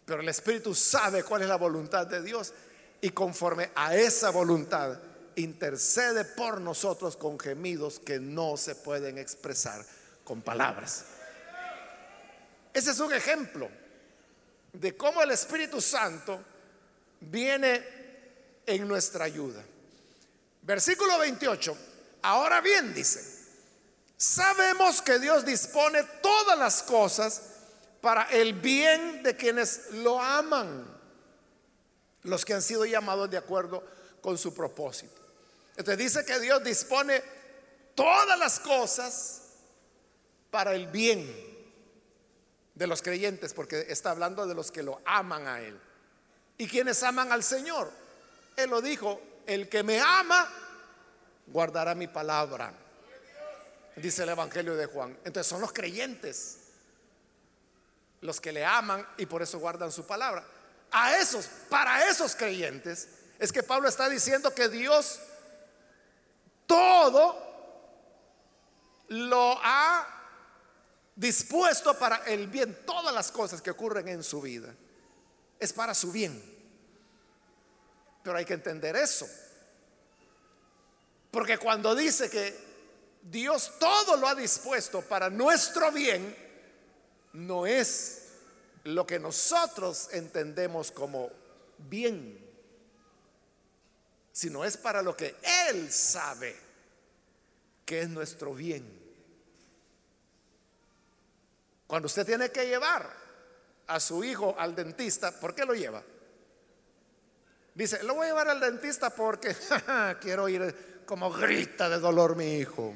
[0.05, 2.53] Pero el Espíritu sabe cuál es la voluntad de Dios.
[3.01, 4.97] Y conforme a esa voluntad
[5.35, 9.85] intercede por nosotros con gemidos que no se pueden expresar
[10.23, 11.03] con palabras.
[12.73, 13.69] Ese es un ejemplo
[14.73, 16.43] de cómo el Espíritu Santo
[17.19, 17.83] viene
[18.65, 19.63] en nuestra ayuda.
[20.61, 21.77] Versículo 28.
[22.23, 23.23] Ahora bien, dice,
[24.17, 27.41] sabemos que Dios dispone todas las cosas
[28.01, 30.85] para el bien de quienes lo aman,
[32.23, 33.83] los que han sido llamados de acuerdo
[34.21, 35.21] con su propósito.
[35.75, 37.21] Entonces dice que Dios dispone
[37.95, 39.41] todas las cosas
[40.49, 41.52] para el bien
[42.75, 45.79] de los creyentes, porque está hablando de los que lo aman a Él.
[46.57, 47.91] ¿Y quienes aman al Señor?
[48.55, 50.49] Él lo dijo, el que me ama,
[51.47, 52.73] guardará mi palabra.
[53.95, 55.17] Dice el Evangelio de Juan.
[55.23, 56.59] Entonces son los creyentes
[58.21, 60.43] los que le aman y por eso guardan su palabra.
[60.91, 65.19] A esos, para esos creyentes, es que Pablo está diciendo que Dios
[66.65, 67.35] todo
[69.09, 70.22] lo ha
[71.15, 72.79] dispuesto para el bien.
[72.85, 74.73] Todas las cosas que ocurren en su vida
[75.59, 76.41] es para su bien.
[78.23, 79.27] Pero hay que entender eso.
[81.31, 82.55] Porque cuando dice que
[83.23, 86.35] Dios todo lo ha dispuesto para nuestro bien,
[87.33, 88.23] no es
[88.83, 91.31] lo que nosotros entendemos como
[91.77, 92.39] bien,
[94.31, 95.35] sino es para lo que
[95.69, 96.55] Él sabe
[97.85, 99.02] que es nuestro bien.
[101.87, 103.09] Cuando usted tiene que llevar
[103.87, 106.03] a su hijo al dentista, ¿por qué lo lleva?
[107.75, 109.55] Dice, lo voy a llevar al dentista porque
[110.21, 112.93] quiero ir como grita de dolor mi hijo.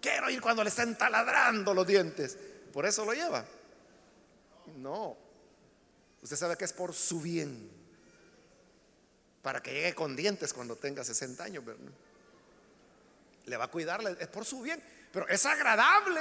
[0.00, 2.38] Quiero ir cuando le estén taladrando los dientes.
[2.72, 3.44] Por eso lo lleva.
[4.76, 5.16] No.
[6.22, 7.70] Usted sabe que es por su bien.
[9.42, 11.64] Para que llegue con dientes cuando tenga 60 años.
[13.44, 14.16] Le va a cuidarle.
[14.18, 14.82] Es por su bien.
[15.12, 16.20] Pero es agradable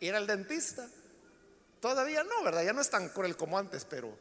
[0.00, 0.88] ir al dentista.
[1.80, 2.62] Todavía no, ¿verdad?
[2.62, 4.16] Ya no es tan cruel como antes, pero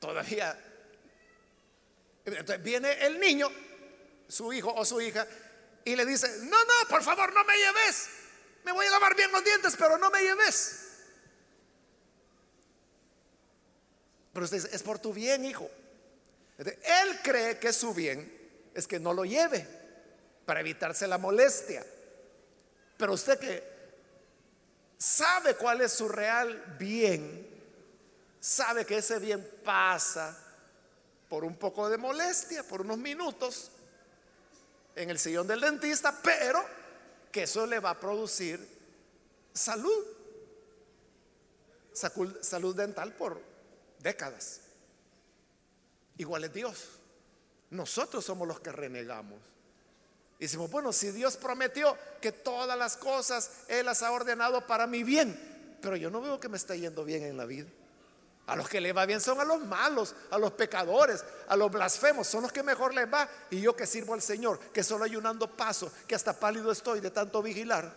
[0.00, 0.58] todavía.
[2.24, 3.50] Entonces viene el niño,
[4.28, 5.26] su hijo o su hija,
[5.84, 8.08] y le dice, no, no, por favor, no me lleves.
[8.64, 10.78] Me voy a lavar bien los dientes, pero no me lleves.
[14.32, 15.68] Pero usted dice, es por tu bien, hijo.
[16.58, 18.40] él cree que su bien
[18.74, 19.66] es que no lo lleve
[20.46, 21.84] para evitarse la molestia.
[22.96, 23.71] Pero usted que
[25.02, 27.44] sabe cuál es su real bien,
[28.38, 30.38] sabe que ese bien pasa
[31.28, 33.72] por un poco de molestia, por unos minutos
[34.94, 36.64] en el sillón del dentista, pero
[37.32, 38.64] que eso le va a producir
[39.52, 40.06] salud,
[41.92, 43.42] salud dental por
[43.98, 44.60] décadas.
[46.16, 46.88] Igual es Dios.
[47.70, 49.40] Nosotros somos los que renegamos.
[50.42, 54.88] Y decimos, bueno, si Dios prometió que todas las cosas Él las ha ordenado para
[54.88, 57.68] mi bien, pero yo no veo que me está yendo bien en la vida.
[58.48, 61.70] A los que le va bien son a los malos, a los pecadores, a los
[61.70, 63.28] blasfemos, son los que mejor les va.
[63.52, 67.12] Y yo que sirvo al Señor, que solo ayunando paso, que hasta pálido estoy de
[67.12, 67.94] tanto vigilar,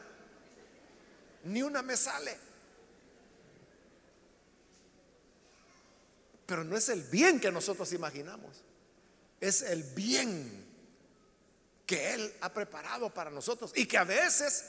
[1.46, 2.38] ni una me sale.
[6.46, 8.62] Pero no es el bien que nosotros imaginamos,
[9.42, 10.65] es el bien
[11.86, 14.66] que Él ha preparado para nosotros y que a veces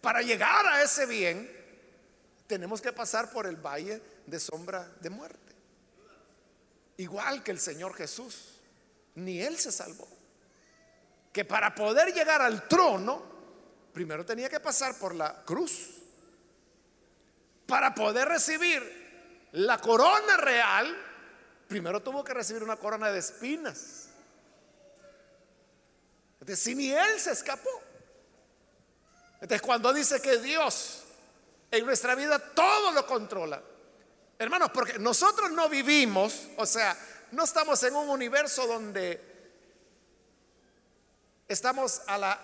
[0.00, 1.50] para llegar a ese bien
[2.46, 5.54] tenemos que pasar por el valle de sombra de muerte.
[6.98, 8.54] Igual que el Señor Jesús,
[9.14, 10.08] ni Él se salvó.
[11.32, 13.22] Que para poder llegar al trono,
[13.92, 15.90] primero tenía que pasar por la cruz.
[17.66, 20.96] Para poder recibir la corona real,
[21.68, 24.07] primero tuvo que recibir una corona de espinas.
[26.56, 27.70] Si ni él se escapó.
[29.34, 31.04] Entonces, cuando dice que Dios
[31.70, 33.62] en nuestra vida todo lo controla,
[34.38, 36.96] hermanos, porque nosotros no vivimos, o sea,
[37.32, 39.20] no estamos en un universo donde
[41.46, 42.40] estamos a la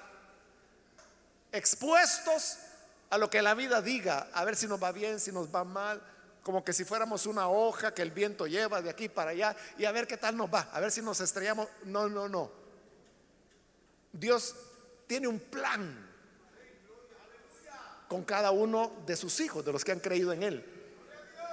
[1.52, 2.58] expuestos
[3.10, 5.62] a lo que la vida diga, a ver si nos va bien, si nos va
[5.62, 6.02] mal,
[6.42, 9.84] como que si fuéramos una hoja que el viento lleva de aquí para allá y
[9.84, 11.68] a ver qué tal nos va, a ver si nos estrellamos.
[11.84, 12.63] No, no, no.
[14.14, 14.54] Dios
[15.08, 16.08] tiene un plan
[18.08, 20.64] con cada uno de sus hijos, de los que han creído en Él.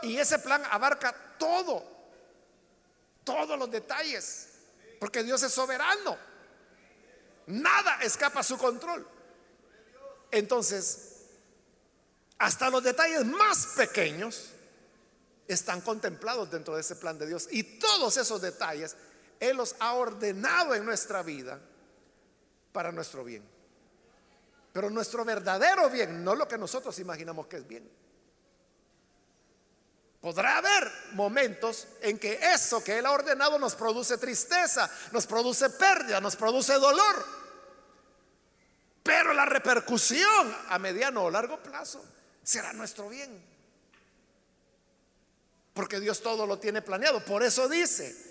[0.04, 1.84] Y ese plan abarca todo,
[3.24, 4.50] todos los detalles,
[5.00, 6.16] porque Dios es soberano.
[7.48, 9.08] Nada escapa a su control.
[10.30, 11.16] Entonces,
[12.38, 14.52] hasta los detalles más pequeños
[15.48, 17.48] están contemplados dentro de ese plan de Dios.
[17.50, 18.96] Y todos esos detalles
[19.40, 21.60] Él los ha ordenado en nuestra vida
[22.72, 23.44] para nuestro bien.
[24.74, 27.90] Pero nuestro verdadero bien, no lo que nosotros imaginamos que es bien.
[30.22, 35.70] Podrá haber momentos en que eso que Él ha ordenado nos produce tristeza, nos produce
[35.72, 37.42] pérdida, nos produce dolor.
[39.02, 42.06] Pero la repercusión a mediano o largo plazo
[42.44, 43.44] será nuestro bien.
[45.74, 47.26] Porque Dios todo lo tiene planeado.
[47.26, 48.31] Por eso dice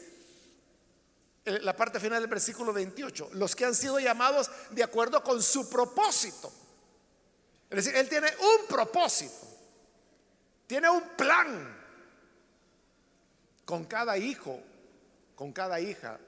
[1.45, 5.69] la parte final del versículo 28, los que han sido llamados de acuerdo con su
[5.71, 6.53] propósito.
[7.71, 9.47] Es decir, Él tiene un propósito,
[10.67, 11.81] tiene un plan
[13.65, 14.61] con cada hijo,
[15.35, 16.19] con cada hija.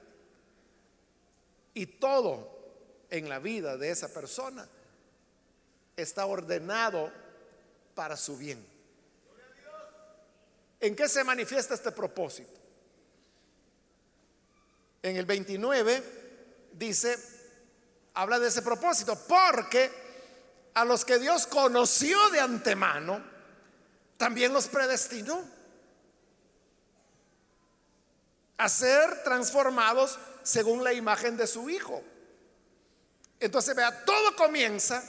[1.73, 2.49] Y todo
[3.09, 4.67] en la vida de esa persona
[5.95, 7.11] está ordenado
[7.93, 8.65] para su bien.
[10.79, 12.62] ¿En qué se manifiesta este propósito?
[15.03, 17.17] En el 29 dice,
[18.13, 19.91] habla de ese propósito, porque
[20.73, 23.21] a los que Dios conoció de antemano,
[24.17, 25.43] también los predestinó
[28.57, 32.01] a ser transformados según la imagen de su Hijo.
[33.41, 35.03] Entonces, vea, todo comienza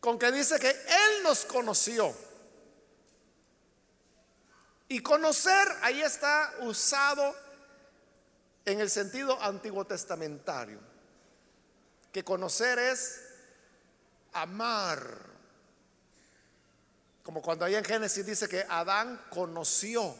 [0.00, 2.14] con que dice que Él nos conoció.
[4.88, 7.34] Y conocer, ahí está usado
[8.64, 10.80] en el sentido antiguo testamentario,
[12.12, 13.22] que conocer es
[14.32, 15.30] amar.
[17.22, 20.14] Como cuando ahí en Génesis dice que Adán conoció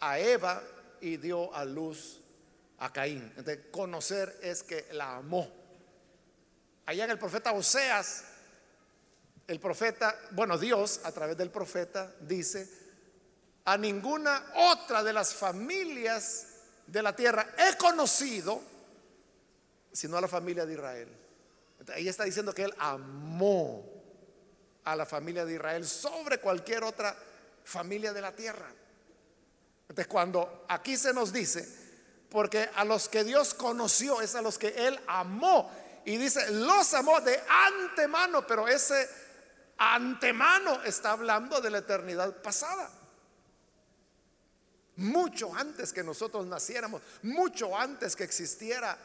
[0.00, 0.62] a Eva
[1.00, 2.20] y dio a luz
[2.78, 3.32] a Caín.
[3.36, 5.50] Entonces, conocer es que la amó.
[6.86, 8.24] Allá en el profeta Oseas,
[9.46, 12.68] el profeta, bueno, Dios a través del profeta dice,
[13.64, 16.47] a ninguna otra de las familias
[16.88, 18.60] de la tierra he conocido,
[19.92, 21.08] sino a la familia de Israel.
[21.94, 23.84] ahí está diciendo que él amó
[24.84, 27.14] a la familia de Israel sobre cualquier otra
[27.62, 28.72] familia de la tierra.
[29.82, 31.68] Entonces, cuando aquí se nos dice,
[32.30, 35.70] porque a los que Dios conoció es a los que Él amó.
[36.04, 39.08] Y dice, los amó de antemano, pero ese
[39.76, 42.90] antemano está hablando de la eternidad pasada
[44.98, 48.98] mucho antes que nosotros naciéramos, mucho antes que existiera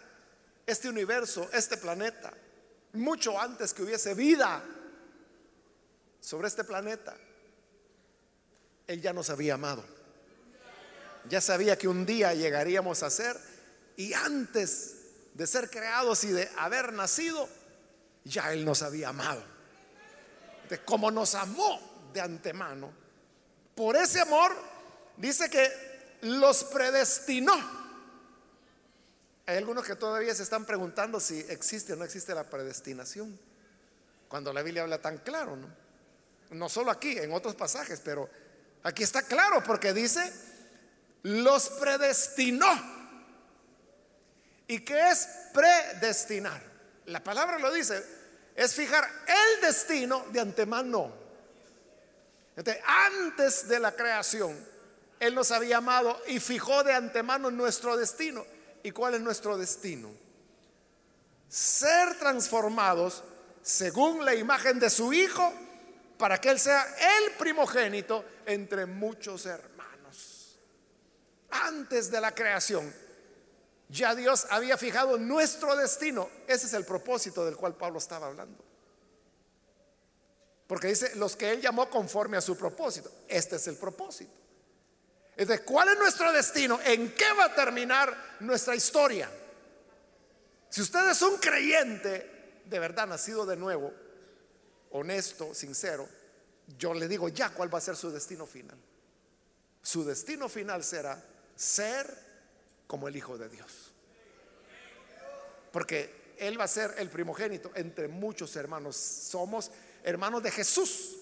[0.66, 2.34] este universo, este planeta,
[2.94, 4.64] mucho antes que hubiese vida
[6.20, 7.16] sobre este planeta,
[8.88, 9.84] Él ya nos había amado.
[11.30, 13.38] Ya sabía que un día llegaríamos a ser
[13.96, 14.96] y antes
[15.36, 17.48] de ser creados y de haber nacido,
[18.24, 19.44] ya Él nos había amado.
[20.70, 22.92] De como nos amó de antemano,
[23.76, 24.73] por ese amor
[25.18, 25.72] dice que
[26.22, 27.84] los predestinó.
[29.46, 33.38] Hay algunos que todavía se están preguntando si existe o no existe la predestinación.
[34.30, 36.70] Cuando la Biblia habla tan claro, ¿no?
[36.70, 38.30] Solo aquí, en otros pasajes, pero
[38.84, 40.32] aquí está claro porque dice,
[41.24, 42.94] los predestinó.
[44.68, 46.62] ¿Y qué es predestinar?
[47.08, 48.02] La palabra lo dice,
[48.56, 51.14] es fijar el destino de antemano.
[52.86, 54.73] antes de la creación,
[55.20, 58.46] él nos había amado y fijó de antemano nuestro destino.
[58.84, 60.10] ¿Y cuál es nuestro destino?
[61.48, 63.24] Ser transformados
[63.62, 65.54] según la imagen de su Hijo
[66.18, 66.84] para que Él sea
[67.18, 70.60] el primogénito entre muchos hermanos.
[71.50, 72.94] Antes de la creación,
[73.90, 76.30] ya Dios había fijado nuestro destino.
[76.48, 78.64] Ese es el propósito del cual Pablo estaba hablando.
[80.68, 83.12] Porque dice, los que Él llamó conforme a su propósito.
[83.28, 84.43] Este es el propósito.
[85.36, 86.80] Entonces, ¿cuál es nuestro destino?
[86.84, 89.30] ¿En qué va a terminar nuestra historia?
[90.70, 92.34] Si usted es un creyente
[92.66, 93.94] de verdad, nacido de nuevo,
[94.92, 96.08] honesto, sincero,
[96.78, 98.78] yo le digo ya cuál va a ser su destino final.
[99.82, 101.22] Su destino final será
[101.56, 102.08] ser
[102.88, 103.92] como el Hijo de Dios.
[105.72, 108.96] Porque Él va a ser el primogénito entre muchos hermanos.
[108.96, 109.72] Somos
[110.04, 111.18] hermanos de Jesús.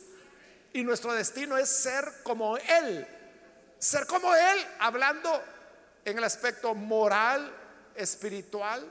[0.74, 3.08] Y nuestro destino es ser como Él
[3.82, 5.42] ser como Él, hablando
[6.06, 7.52] en el aspecto moral,
[7.96, 8.88] espiritual,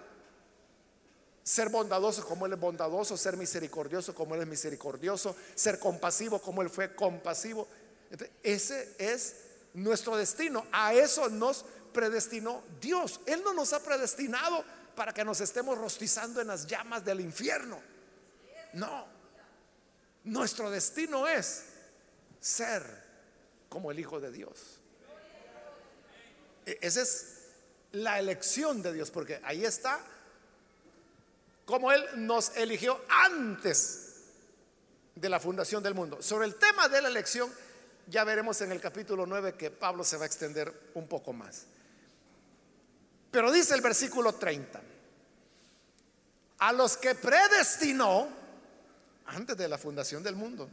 [1.44, 6.60] ser bondadoso como Él es bondadoso, ser misericordioso como Él es misericordioso, ser compasivo como
[6.60, 7.68] Él fue compasivo.
[8.42, 9.36] ese es
[9.74, 10.66] nuestro destino.
[10.72, 13.20] A eso nos predestinó Dios.
[13.26, 14.64] Él no nos ha predestinado
[14.96, 17.80] para que nos estemos rostizando en las llamas del infierno.
[18.72, 19.06] No.
[20.24, 21.62] Nuestro destino es
[22.40, 22.82] ser
[23.68, 24.79] como el Hijo de Dios.
[26.70, 27.26] E-, esa es
[27.92, 30.00] la elección de Dios, porque ahí está
[31.70, 34.06] como Él nos eligió antes
[35.14, 36.20] de la fundación del mundo.
[36.20, 37.48] Sobre el tema de la elección,
[38.08, 41.66] ya veremos en el capítulo 9 que Pablo se va a extender un poco más.
[43.30, 44.80] Pero dice el versículo 30,
[46.58, 48.28] a los que predestinó
[49.26, 50.68] antes de la fundación del mundo,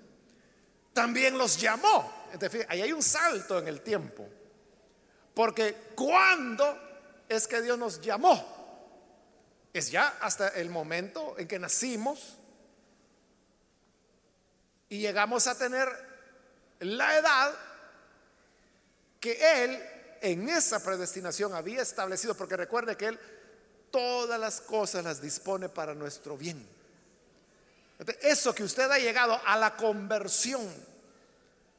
[0.93, 2.27] también los llamó.
[2.69, 4.27] Ahí hay un salto en el tiempo.
[5.37, 6.65] Porque cuando
[7.29, 12.37] es que Dios nos llamó, es ya hasta el momento en que nacimos
[14.89, 15.87] y llegamos a tener
[16.79, 17.53] la edad
[19.19, 19.79] que Él
[20.23, 23.19] en esa predestinación había establecido, porque recuerde que Él
[23.91, 26.67] todas las cosas las dispone para nuestro bien.
[28.23, 30.67] Eso que usted ha llegado a la conversión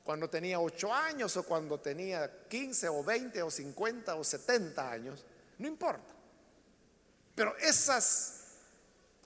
[0.08, 5.22] cuando tenía 8 años o cuando tenía 15 o 20 o 50 o 70 años,
[5.58, 6.14] no importa.
[7.34, 8.36] Pero esas,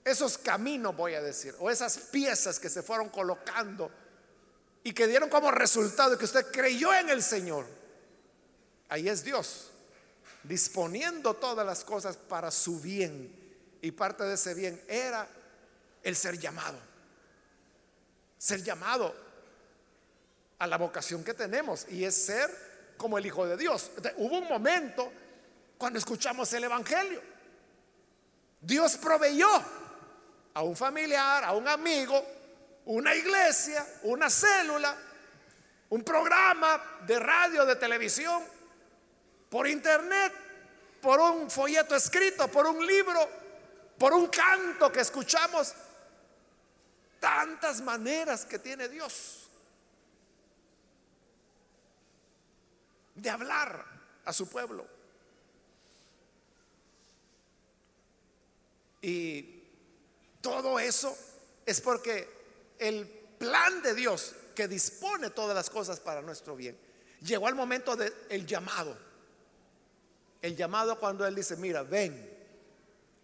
[0.03, 3.89] esos caminos, voy a decir, o esas piezas que se fueron colocando
[4.83, 7.65] y que dieron como resultado que usted creyó en el Señor,
[8.89, 9.71] ahí es Dios,
[10.43, 13.33] disponiendo todas las cosas para su bien.
[13.81, 15.29] Y parte de ese bien era
[16.03, 16.77] el ser llamado.
[18.37, 19.22] Ser llamado
[20.63, 23.91] a la vocación que tenemos y es ser como el Hijo de Dios.
[24.15, 25.11] hubo un momento
[25.77, 27.21] cuando escuchamos el Evangelio.
[28.61, 29.49] Dios proveyó
[30.53, 32.25] a un familiar, a un amigo,
[32.85, 34.95] una iglesia, una célula,
[35.89, 38.41] un programa de radio, de televisión,
[39.49, 40.31] por internet,
[41.01, 43.19] por un folleto escrito, por un libro,
[43.97, 45.73] por un canto que escuchamos
[47.19, 49.42] tantas maneras que tiene Dios
[53.15, 53.85] de hablar
[54.25, 54.85] a su pueblo.
[59.01, 59.63] Y
[60.41, 61.15] todo eso
[61.65, 62.29] es porque
[62.79, 63.05] el
[63.37, 66.77] plan de Dios que dispone todas las cosas para nuestro bien,
[67.21, 68.97] llegó al momento del llamado.
[70.41, 72.29] El llamado cuando Él dice, mira, ven,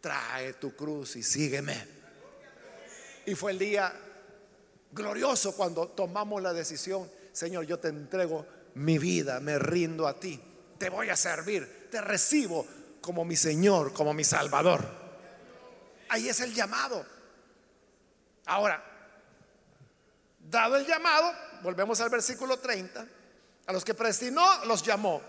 [0.01, 1.99] trae tu cruz y sígueme.
[3.25, 3.93] Y fue el día
[4.91, 8.45] glorioso cuando tomamos la decisión, Señor, yo te entrego
[8.75, 10.39] mi vida, me rindo a ti,
[10.77, 12.65] te voy a servir, te recibo
[13.01, 14.85] como mi Señor, como mi Salvador.
[16.09, 17.05] Ahí es el llamado.
[18.45, 18.83] Ahora,
[20.39, 23.05] dado el llamado, volvemos al versículo 30,
[23.67, 25.21] a los que predestinó los llamó,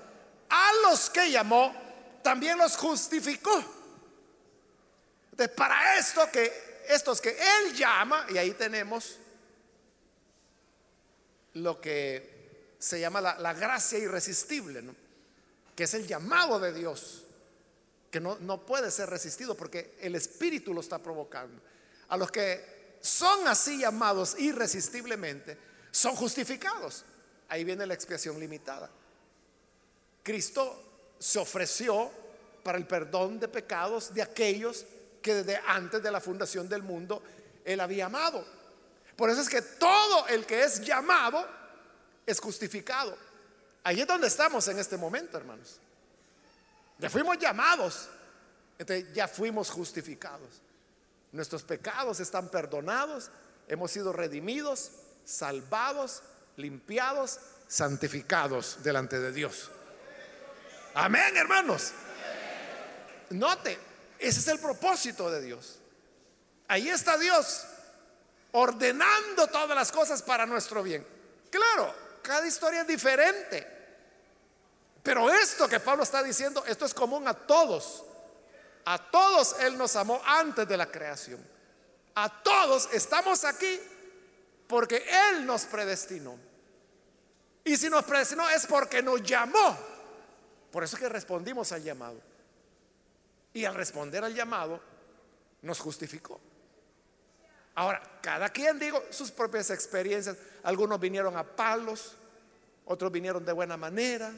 [0.49, 1.75] a los que llamó
[2.23, 3.63] también los justificó.
[5.33, 9.19] Entonces, para esto que estos que Él llama, y ahí tenemos
[11.55, 12.40] lo que
[12.81, 14.83] se llama la, gracia irresistible,
[15.77, 17.25] que es el llamado de Dios,
[18.11, 21.61] que no, no puede ser resistido porque el Espíritu lo está provocando.
[22.09, 25.59] A los que son así llamados irresistiblemente,
[25.91, 27.05] son justificados.
[27.51, 28.91] Ahí viene la expiación limitada.
[30.23, 32.11] Cristo se ofreció
[32.63, 34.87] para el perdón de pecados de aquellos
[35.21, 37.23] que desde antes de la fundación del mundo
[37.63, 38.43] Él había amado.
[39.17, 41.60] Por eso es que todo el que es llamado
[42.31, 43.17] es justificado.
[43.83, 45.79] Ahí es donde estamos en este momento, hermanos.
[46.99, 48.09] Ya fuimos llamados,
[48.79, 50.61] entonces ya fuimos justificados.
[51.33, 53.31] Nuestros pecados están perdonados,
[53.69, 54.91] hemos sido redimidos,
[55.25, 56.23] salvados,
[56.57, 59.71] limpiados, santificados delante de Dios.
[60.95, 61.93] Amén, hermanos.
[63.31, 63.79] Note,
[64.19, 65.79] ese es el propósito de Dios.
[66.69, 67.65] Ahí está Dios
[68.53, 71.07] ordenando todas las cosas para nuestro bien.
[71.51, 73.67] Claro, cada historia es diferente.
[75.03, 78.05] Pero esto que Pablo está diciendo, esto es común a todos.
[78.85, 81.41] A todos Él nos amó antes de la creación.
[82.15, 83.81] A todos estamos aquí
[84.67, 86.37] porque Él nos predestinó.
[87.65, 89.79] Y si nos predestinó es porque nos llamó.
[90.71, 92.21] Por eso que respondimos al llamado.
[93.53, 94.81] Y al responder al llamado,
[95.63, 96.41] nos justificó.
[97.75, 100.37] Ahora, cada quien, digo, sus propias experiencias.
[100.63, 102.15] Algunos vinieron a palos,
[102.85, 104.33] otros vinieron de buena manera,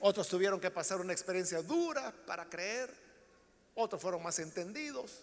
[0.00, 2.94] otros tuvieron que pasar una experiencia dura para creer,
[3.74, 5.22] otros fueron más entendidos.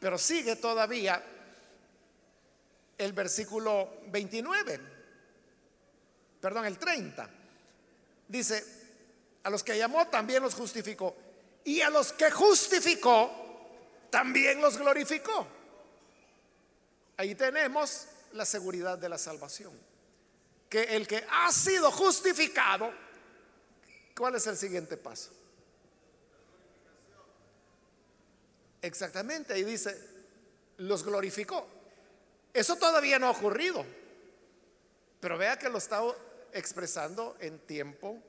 [0.00, 1.22] Pero sigue todavía
[2.96, 4.80] el versículo 29,
[6.40, 7.28] perdón, el 30.
[8.28, 8.64] Dice,
[9.42, 11.16] a los que llamó también los justificó.
[11.64, 13.39] Y a los que justificó
[14.10, 15.46] también los glorificó.
[17.16, 19.72] Ahí tenemos la seguridad de la salvación.
[20.68, 22.92] Que el que ha sido justificado,
[24.16, 25.30] ¿cuál es el siguiente paso?
[28.82, 29.98] Exactamente, ahí dice,
[30.78, 31.66] los glorificó.
[32.54, 33.84] Eso todavía no ha ocurrido,
[35.20, 36.02] pero vea que lo está
[36.52, 38.22] expresando en tiempo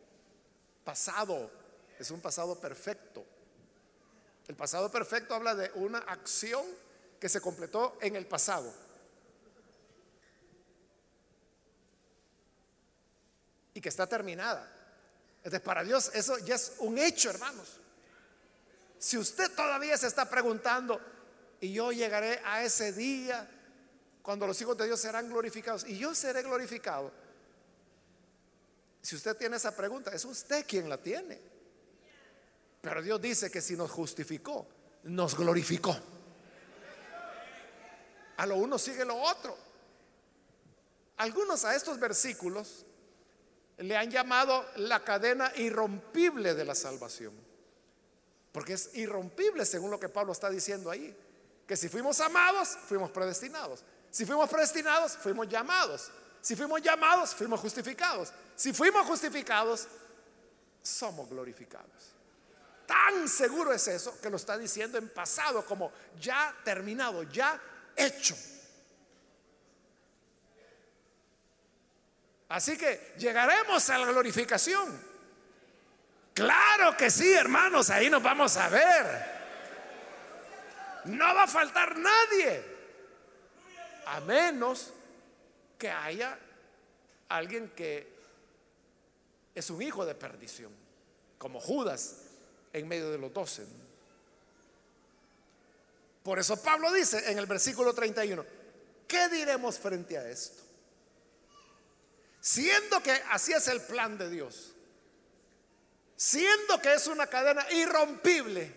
[0.83, 1.49] pasado,
[1.97, 3.25] es un pasado perfecto.
[4.47, 6.65] El pasado perfecto habla de una acción
[7.19, 8.73] que se completó en el pasado.
[13.73, 14.69] Y que está terminada.
[15.37, 17.79] Entonces, para Dios eso ya es un hecho, hermanos.
[18.99, 20.99] Si usted todavía se está preguntando,
[21.59, 23.47] y yo llegaré a ese día
[24.21, 27.11] cuando los hijos de Dios serán glorificados, y yo seré glorificado.
[29.01, 31.50] Si usted tiene esa pregunta, es usted quien la tiene.
[32.81, 34.67] Pero Dios dice que si nos justificó,
[35.03, 35.95] nos glorificó.
[38.37, 39.55] A lo uno sigue lo otro.
[41.17, 42.85] Algunos a estos versículos
[43.77, 47.33] le han llamado la cadena irrompible de la salvación.
[48.51, 51.15] Porque es irrompible según lo que Pablo está diciendo ahí.
[51.67, 53.83] Que si fuimos amados, fuimos predestinados.
[54.09, 56.11] Si fuimos predestinados, fuimos llamados.
[56.41, 58.33] Si fuimos llamados, fuimos justificados.
[58.55, 59.87] Si fuimos justificados,
[60.81, 62.10] somos glorificados.
[62.91, 67.57] Tan seguro es eso que lo está diciendo en pasado como ya terminado, ya
[67.95, 68.35] hecho.
[72.49, 75.01] Así que llegaremos a la glorificación.
[76.33, 79.05] Claro que sí, hermanos, ahí nos vamos a ver.
[81.05, 82.61] No va a faltar nadie.
[84.07, 84.91] A menos
[85.77, 86.37] que haya
[87.29, 88.05] alguien que
[89.55, 90.73] es un hijo de perdición,
[91.37, 92.20] como Judas
[92.73, 93.65] en medio de los doce.
[96.23, 98.45] Por eso Pablo dice en el versículo 31,
[99.07, 100.61] ¿qué diremos frente a esto?
[102.39, 104.73] Siendo que así es el plan de Dios,
[106.15, 108.71] siendo que es una cadena irrompible,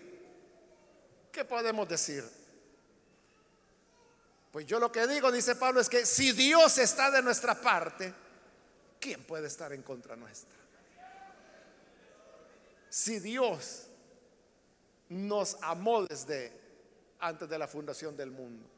[1.31, 2.25] ¿qué podemos decir?
[4.53, 8.15] Pues yo lo que digo, dice Pablo, es que si Dios está de nuestra parte,
[9.01, 10.64] ¿quién puede estar en contra nuestra?
[12.95, 13.89] Si Dios
[15.09, 16.53] nos amó desde
[17.19, 18.71] antes de la fundación del mundo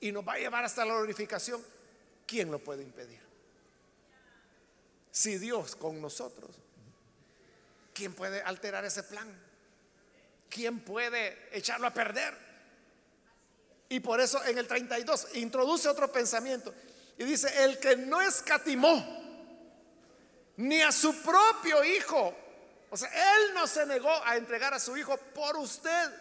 [0.00, 1.64] y nos va a llevar hasta la glorificación,
[2.26, 3.20] ¿quién lo puede impedir?
[5.12, 6.56] Si Dios con nosotros,
[7.94, 9.28] ¿quién puede alterar ese plan?
[10.50, 12.36] ¿Quién puede echarlo a perder?
[13.90, 16.74] Y por eso en el 32 introduce otro pensamiento
[17.16, 19.22] y dice, el que no escatimó
[20.56, 22.36] ni a su propio hijo,
[22.92, 26.12] o sea, él no se negó a entregar a su hijo por usted,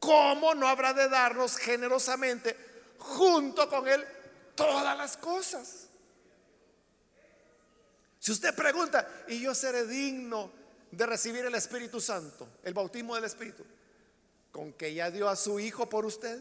[0.00, 2.56] ¿cómo no habrá de darnos generosamente
[2.98, 4.02] junto con él
[4.54, 5.88] todas las cosas?
[8.18, 10.50] Si usted pregunta, ¿y yo seré digno
[10.90, 13.64] de recibir el Espíritu Santo, el bautismo del Espíritu?
[14.56, 16.40] con que ya dio a su hijo por usted,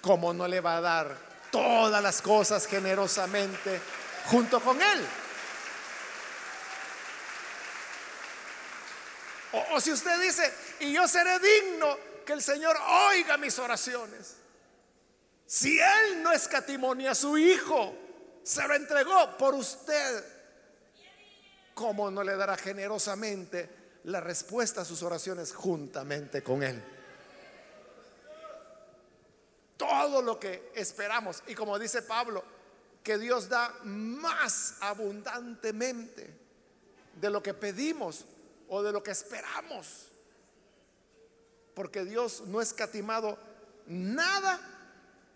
[0.00, 1.14] ¿cómo no le va a dar
[1.50, 3.78] todas las cosas generosamente
[4.30, 5.06] junto con él?
[9.72, 12.76] O, si usted dice, y yo seré digno que el Señor
[13.10, 14.36] oiga mis oraciones.
[15.46, 17.94] Si Él no escatimó a su hijo,
[18.42, 20.24] se lo entregó por usted,
[21.74, 23.68] ¿cómo no le dará generosamente
[24.04, 26.82] la respuesta a sus oraciones juntamente con Él?
[29.82, 31.42] todo lo que esperamos.
[31.48, 32.44] Y como dice Pablo,
[33.02, 36.38] que Dios da más abundantemente
[37.20, 38.24] de lo que pedimos
[38.74, 40.08] o de lo que esperamos.
[41.74, 43.38] Porque Dios no ha escatimado
[43.86, 44.58] nada,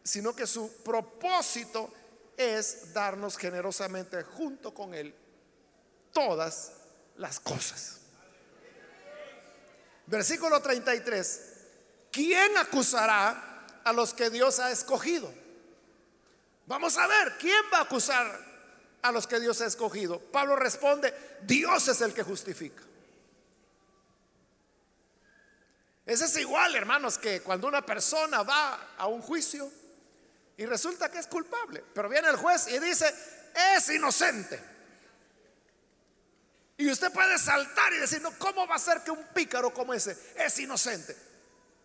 [0.02, 1.92] sino que su propósito
[2.34, 5.14] es darnos generosamente junto con Él
[6.14, 6.72] todas
[7.16, 8.00] las cosas.
[10.06, 11.40] Versículo 33.
[12.10, 15.30] ¿Quién acusará a los que Dios ha escogido.
[16.64, 18.26] Vamos a ver, ¿quién va a acusar
[19.02, 20.18] a los que Dios ha escogido?
[20.18, 22.85] Pablo responde, Dios es el que justifica.
[26.06, 29.68] Ese es igual, hermanos, que cuando una persona va a un juicio
[30.56, 33.12] y resulta que es culpable, pero viene el juez y dice,
[33.74, 34.62] es inocente.
[36.78, 39.92] Y usted puede saltar y decir, no, ¿cómo va a ser que un pícaro como
[39.94, 41.16] ese es inocente?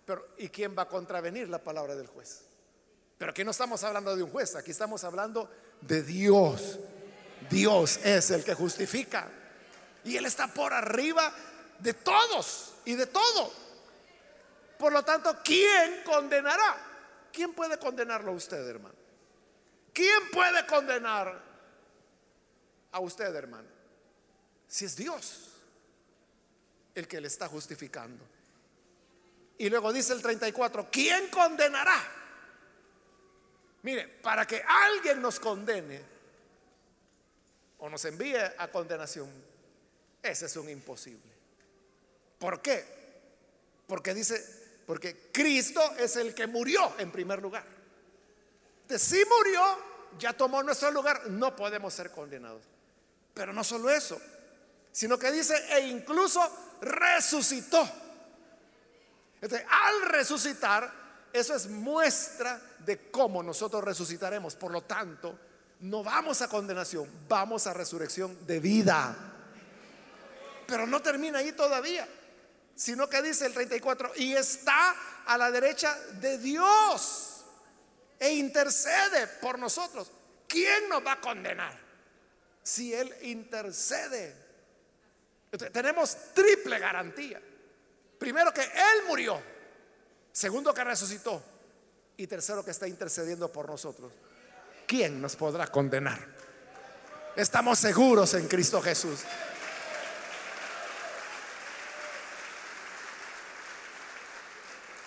[0.05, 2.41] Pero ¿y quién va a contravenir la palabra del juez?
[3.17, 5.49] Pero aquí no estamos hablando de un juez, aquí estamos hablando
[5.81, 6.77] de Dios.
[7.49, 9.29] Dios es el que justifica.
[10.03, 11.33] Y Él está por arriba
[11.79, 13.60] de todos y de todo.
[14.81, 16.75] Por lo tanto, ¿quién condenará?
[17.31, 18.95] ¿Quién puede condenarlo a usted, hermano?
[19.93, 21.39] ¿Quién puede condenar
[22.91, 23.67] a usted, hermano?
[24.67, 25.51] Si es Dios
[26.95, 28.25] el que le está justificando.
[29.59, 32.01] Y luego dice el 34, ¿quién condenará?
[33.83, 36.01] Mire, para que alguien nos condene
[37.77, 39.29] o nos envíe a condenación,
[40.23, 41.31] ese es un imposible.
[42.39, 42.83] ¿Por qué?
[43.85, 44.60] Porque dice,
[44.91, 47.63] porque Cristo es el que murió en primer lugar.
[48.89, 49.63] Si murió,
[50.19, 52.61] ya tomó nuestro lugar, no podemos ser condenados.
[53.33, 54.19] Pero no solo eso,
[54.91, 56.41] sino que dice, e incluso
[56.81, 57.89] resucitó.
[59.39, 60.91] al resucitar,
[61.31, 64.57] eso es muestra de cómo nosotros resucitaremos.
[64.57, 65.39] Por lo tanto,
[65.79, 69.15] no vamos a condenación, vamos a resurrección de vida.
[70.67, 72.05] Pero no termina ahí todavía,
[72.81, 74.95] sino que dice el 34, y está
[75.27, 77.45] a la derecha de Dios
[78.17, 80.11] e intercede por nosotros.
[80.47, 81.79] ¿Quién nos va a condenar
[82.63, 84.35] si Él intercede?
[85.71, 87.39] tenemos triple garantía.
[88.17, 89.39] Primero que Él murió,
[90.31, 91.39] segundo que resucitó
[92.17, 94.11] y tercero que está intercediendo por nosotros.
[94.87, 96.17] ¿Quién nos podrá condenar?
[97.35, 99.19] Estamos seguros en Cristo Jesús.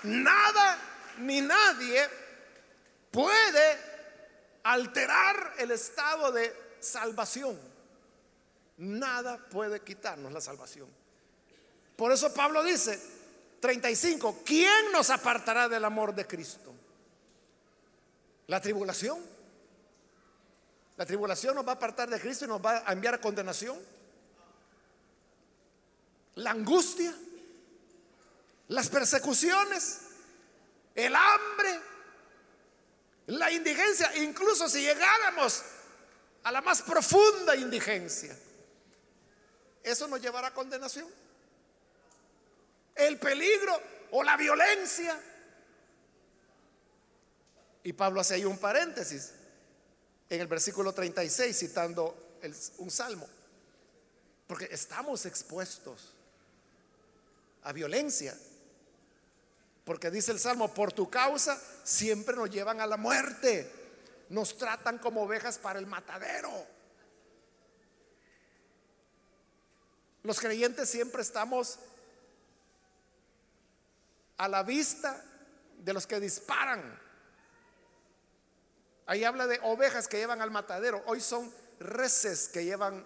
[0.05, 0.79] Nada
[1.19, 2.09] ni nadie
[3.11, 3.79] puede
[4.63, 7.59] alterar el estado de salvación.
[8.77, 10.89] Nada puede quitarnos la salvación.
[11.97, 13.01] Por eso Pablo dice,
[13.61, 16.75] 35, ¿quién nos apartará del amor de Cristo?
[18.49, 19.19] ¿La tribulación?
[20.97, 23.79] ¿La tribulación nos va a apartar de Cristo y nos va a enviar a condenación?
[26.37, 27.15] ¿La angustia?
[28.69, 30.01] ¿Las persecuciones?
[30.95, 31.81] ¿El hambre?
[33.27, 34.17] ¿La indigencia?
[34.17, 35.63] Incluso si llegáramos
[36.43, 38.37] a la más profunda indigencia,
[39.83, 41.09] ¿eso nos llevará a condenación?
[42.95, 43.81] ¿El peligro
[44.13, 45.19] o la violencia?
[47.83, 49.33] Y Pablo hace ahí un paréntesis
[50.29, 52.39] en el versículo 36 citando
[52.79, 53.29] un salmo.
[54.47, 56.15] Porque estamos expuestos
[57.63, 58.37] a violencia.
[59.85, 63.71] Porque dice el salmo, por tu causa siempre nos llevan a la muerte.
[64.31, 66.51] Nos tratan como ovejas para el matadero.
[70.23, 71.79] Los creyentes siempre estamos
[74.39, 75.23] a la vista
[75.79, 77.05] de los que disparan
[79.07, 81.03] Ahí habla de ovejas que llevan al matadero.
[81.07, 83.05] Hoy son reses que llevan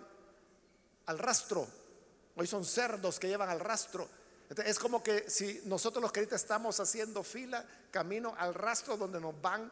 [1.06, 1.66] al rastro.
[2.36, 4.08] Hoy son cerdos que llevan al rastro.
[4.64, 9.40] Es como que si nosotros los creyentes estamos haciendo fila, camino al rastro donde nos
[9.40, 9.70] van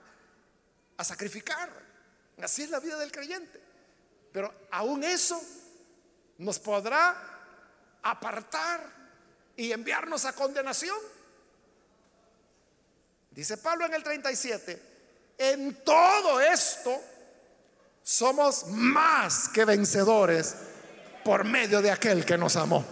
[0.97, 1.71] a sacrificar.
[2.43, 3.61] Así es la vida del creyente.
[4.33, 5.41] Pero aún eso
[6.39, 7.17] nos podrá
[8.03, 8.93] apartar
[9.57, 10.99] y enviarnos a condenación.
[13.31, 14.97] Dice Pablo en el 37
[15.39, 16.99] en todo esto
[18.03, 20.55] somos más que vencedores
[21.25, 22.85] por medio de aquel que nos amó.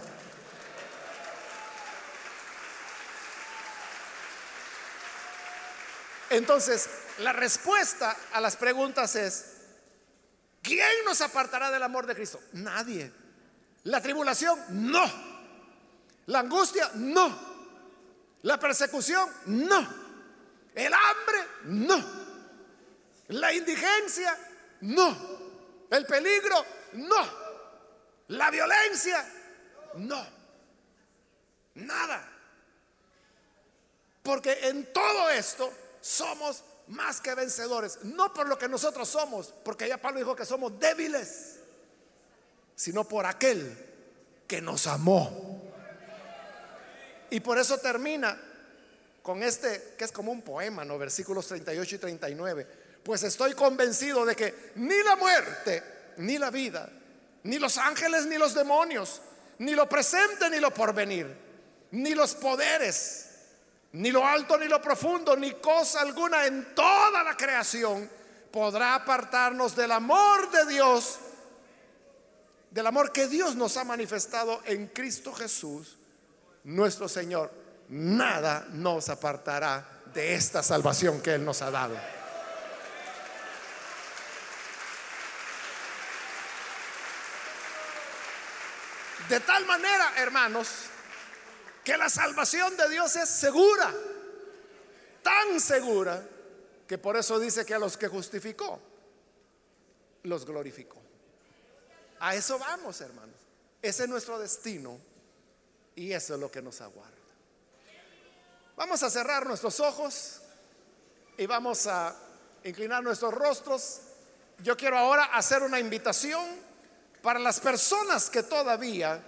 [6.35, 9.45] Entonces, la respuesta a las preguntas es,
[10.61, 12.41] ¿quién nos apartará del amor de Cristo?
[12.53, 13.11] Nadie.
[13.83, 14.59] La tribulación,
[14.91, 15.05] no.
[16.25, 17.39] La angustia, no.
[18.41, 19.87] La persecución, no.
[20.75, 22.03] El hambre, no.
[23.29, 24.37] La indigencia,
[24.81, 25.17] no.
[25.89, 27.45] El peligro, no.
[28.27, 29.25] La violencia,
[29.95, 30.27] no.
[31.75, 32.29] Nada.
[34.21, 37.99] Porque en todo esto somos más que vencedores.
[38.03, 41.55] No por lo que nosotros somos, porque ya Pablo dijo que somos débiles,
[42.75, 43.77] sino por aquel
[44.47, 45.61] que nos amó.
[47.29, 48.39] Y por eso termina
[49.23, 50.97] con este, que es como un poema, ¿no?
[50.97, 55.83] Versículos 38 y 39 pues estoy convencido de que ni la muerte,
[56.17, 56.89] ni la vida,
[57.43, 59.21] ni los ángeles, ni los demonios,
[59.59, 61.27] ni lo presente, ni lo porvenir,
[61.91, 63.24] ni los poderes,
[63.95, 68.09] ni lo alto, ni lo profundo, ni cosa alguna en toda la creación
[68.51, 71.17] podrá apartarnos del amor de Dios,
[72.71, 75.97] del amor que Dios nos ha manifestado en Cristo Jesús,
[76.65, 77.49] nuestro Señor.
[77.87, 81.95] Nada nos apartará de esta salvación que Él nos ha dado.
[89.29, 90.89] De tal manera, hermanos,
[91.85, 93.93] que la salvación de Dios es segura,
[95.21, 96.21] tan segura,
[96.87, 98.79] que por eso dice que a los que justificó,
[100.23, 100.99] los glorificó.
[102.19, 103.35] A eso vamos, hermanos.
[103.83, 104.97] Ese es nuestro destino
[105.95, 107.13] y eso es lo que nos aguarda.
[108.75, 110.41] Vamos a cerrar nuestros ojos
[111.37, 112.15] y vamos a
[112.63, 114.01] inclinar nuestros rostros.
[114.63, 116.43] Yo quiero ahora hacer una invitación
[117.21, 119.23] para las personas que todavía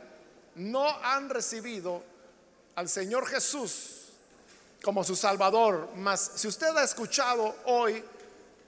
[0.56, 2.17] no han recibido
[2.78, 4.12] al Señor Jesús
[4.84, 8.04] como su Salvador, mas si usted ha escuchado hoy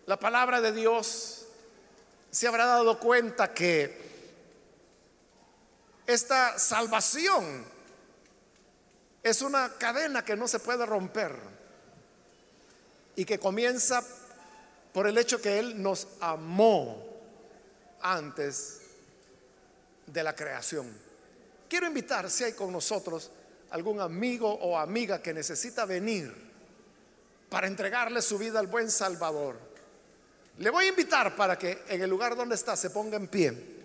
[0.07, 1.45] la palabra de Dios,
[2.31, 4.09] se habrá dado cuenta que
[6.07, 7.63] esta salvación
[9.21, 11.35] es una cadena que no se puede romper
[13.15, 14.03] y que comienza
[14.91, 17.05] por el hecho que Él nos amó
[18.01, 18.81] antes
[20.07, 20.97] de la creación.
[21.69, 23.29] Quiero invitar si hay con nosotros
[23.71, 26.33] algún amigo o amiga que necesita venir
[27.49, 29.57] para entregarle su vida al buen Salvador.
[30.59, 33.79] Le voy a invitar para que en el lugar donde está se ponga en pie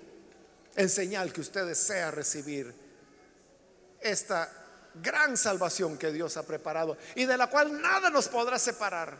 [0.76, 2.74] en señal que usted desea recibir
[4.00, 4.50] esta
[4.94, 9.16] gran salvación que Dios ha preparado y de la cual nada nos podrá separar,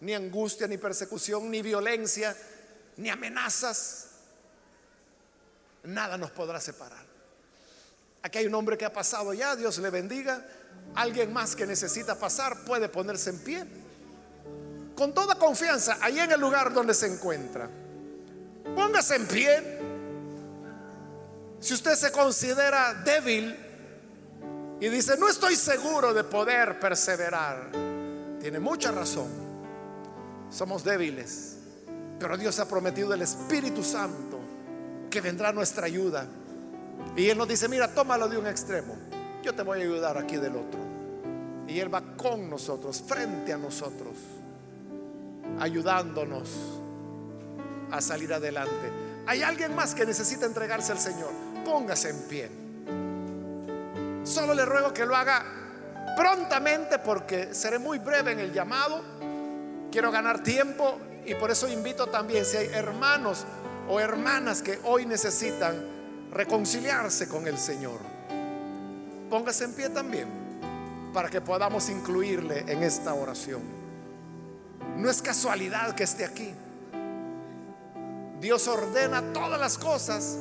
[0.00, 2.36] ni angustia, ni persecución, ni violencia,
[2.96, 4.08] ni amenazas,
[5.84, 7.07] nada nos podrá separar.
[8.22, 10.44] Aquí hay un hombre que ha pasado ya, Dios le bendiga.
[10.94, 13.64] Alguien más que necesita pasar puede ponerse en pie.
[14.96, 17.70] Con toda confianza, ahí en el lugar donde se encuentra.
[18.74, 19.78] Póngase en pie.
[21.60, 23.56] Si usted se considera débil
[24.80, 27.70] y dice, no estoy seguro de poder perseverar,
[28.40, 29.28] tiene mucha razón.
[30.50, 31.56] Somos débiles,
[32.18, 34.40] pero Dios ha prometido el Espíritu Santo
[35.10, 36.26] que vendrá nuestra ayuda
[37.16, 38.96] y Él nos dice, mira, tómalo de un extremo,
[39.42, 40.80] yo te voy a ayudar aquí del otro.
[41.66, 44.14] Y Él va con nosotros, frente a nosotros,
[45.58, 46.48] ayudándonos
[47.90, 48.90] a salir adelante.
[49.26, 51.30] Hay alguien más que necesita entregarse al Señor.
[51.64, 52.50] Póngase en pie.
[54.24, 55.44] Solo le ruego que lo haga
[56.16, 59.02] prontamente porque seré muy breve en el llamado.
[59.90, 63.44] Quiero ganar tiempo y por eso invito también si hay hermanos
[63.88, 65.97] o hermanas que hoy necesitan
[66.32, 67.98] reconciliarse con el Señor.
[69.30, 70.28] Póngase en pie también
[71.12, 73.62] para que podamos incluirle en esta oración.
[74.96, 76.54] No es casualidad que esté aquí.
[78.40, 80.36] Dios ordena todas las cosas,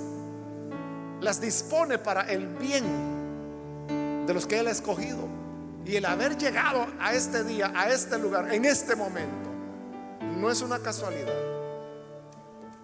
[1.19, 5.27] las dispone para el bien de los que Él ha escogido.
[5.85, 9.49] Y el haber llegado a este día, a este lugar, en este momento,
[10.37, 11.33] no es una casualidad,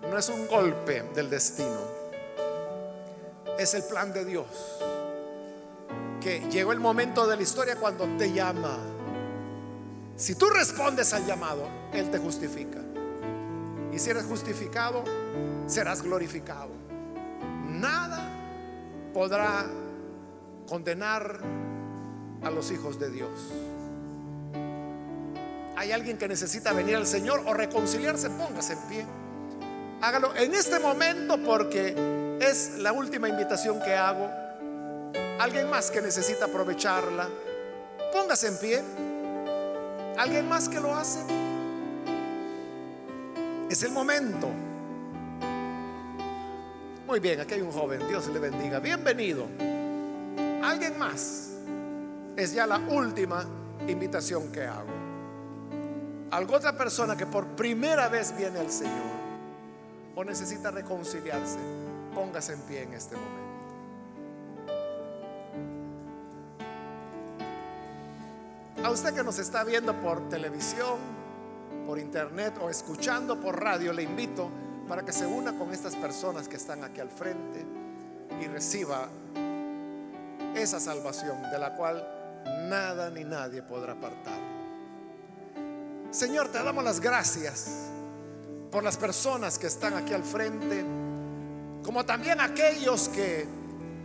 [0.09, 2.02] no es un golpe del destino
[3.57, 4.45] es el plan de Dios.
[6.21, 8.77] Que llegó el momento de la historia cuando te llama.
[10.15, 12.79] Si tú respondes al llamado, Él te justifica.
[13.91, 15.03] Y si eres justificado,
[15.67, 16.71] serás glorificado.
[17.67, 18.29] Nada
[19.13, 19.65] podrá
[20.67, 21.39] condenar
[22.43, 23.29] a los hijos de Dios.
[25.75, 29.05] Hay alguien que necesita venir al Señor o reconciliarse, póngase en pie.
[30.01, 34.29] Hágalo en este momento porque es la última invitación que hago.
[35.39, 37.27] Alguien más que necesita aprovecharla,
[38.11, 38.83] póngase en pie.
[40.17, 41.19] Alguien más que lo hace.
[43.69, 44.49] Es el momento.
[47.07, 48.79] Muy bien, aquí hay un joven, Dios le bendiga.
[48.79, 49.47] Bienvenido.
[50.63, 51.49] Alguien más.
[52.35, 53.45] Es ya la última
[53.87, 54.93] invitación que hago.
[56.31, 59.13] Algo otra persona que por primera vez viene al Señor
[60.15, 61.59] o necesita reconciliarse,
[62.13, 63.53] póngase en pie en este momento.
[68.83, 70.99] A usted que nos está viendo por televisión,
[71.87, 74.49] por internet o escuchando por radio, le invito
[74.87, 77.65] para que se una con estas personas que están aquí al frente
[78.41, 79.07] y reciba
[80.55, 82.05] esa salvación de la cual
[82.69, 84.39] nada ni nadie podrá apartar.
[86.11, 87.89] Señor, te damos las gracias
[88.69, 90.83] por las personas que están aquí al frente,
[91.83, 93.45] como también aquellos que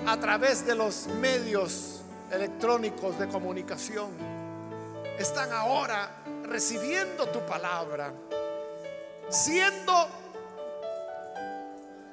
[0.07, 4.11] a través de los medios electrónicos de comunicación
[5.19, 6.11] están ahora
[6.45, 8.13] recibiendo tu palabra,
[9.29, 9.93] siendo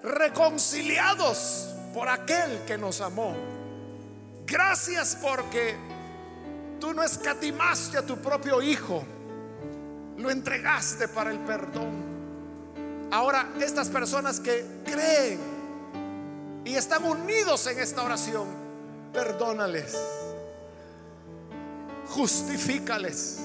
[0.03, 3.35] reconciliados por aquel que nos amó.
[4.45, 5.75] Gracias porque
[6.79, 9.03] tú no escatimaste a tu propio Hijo,
[10.17, 12.15] lo entregaste para el perdón.
[13.11, 15.54] Ahora, estas personas que creen
[16.65, 18.47] y están unidos en esta oración,
[19.13, 19.95] perdónales,
[22.09, 23.39] justifícales,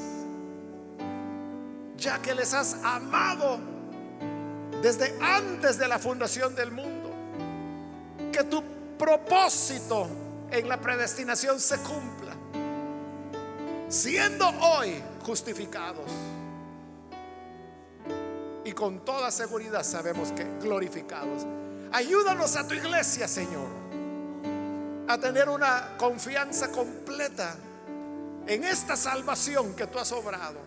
[1.97, 3.59] ya que les has amado
[4.83, 7.11] desde antes de la fundación del mundo,
[8.33, 8.65] que tu
[8.99, 10.09] propósito
[10.51, 12.35] en la predestinación se cumpla,
[13.89, 16.11] siendo hoy justificados
[18.65, 21.47] y con toda seguridad sabemos que glorificados.
[21.93, 23.69] Ayúdanos a tu iglesia, Señor,
[25.09, 27.57] a tener una confianza completa
[28.47, 30.61] en esta salvación que tú has obrado,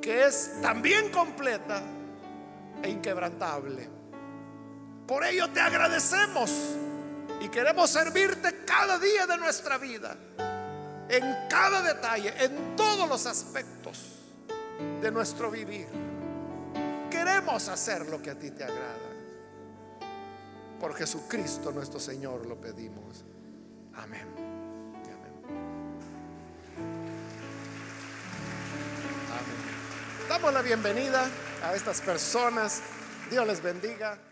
[0.00, 1.82] que es también completa
[2.82, 3.88] e inquebrantable.
[5.08, 6.52] Por ello te agradecemos
[7.40, 10.16] y queremos servirte cada día de nuestra vida,
[11.08, 14.18] en cada detalle, en todos los aspectos
[15.00, 15.88] de nuestro vivir.
[17.10, 19.07] Queremos hacer lo que a ti te agrada.
[20.80, 23.24] Por Jesucristo nuestro Señor lo pedimos.
[23.94, 24.26] Amén.
[30.28, 31.26] Damos la bienvenida
[31.64, 32.82] a estas personas.
[33.30, 34.27] Dios les bendiga.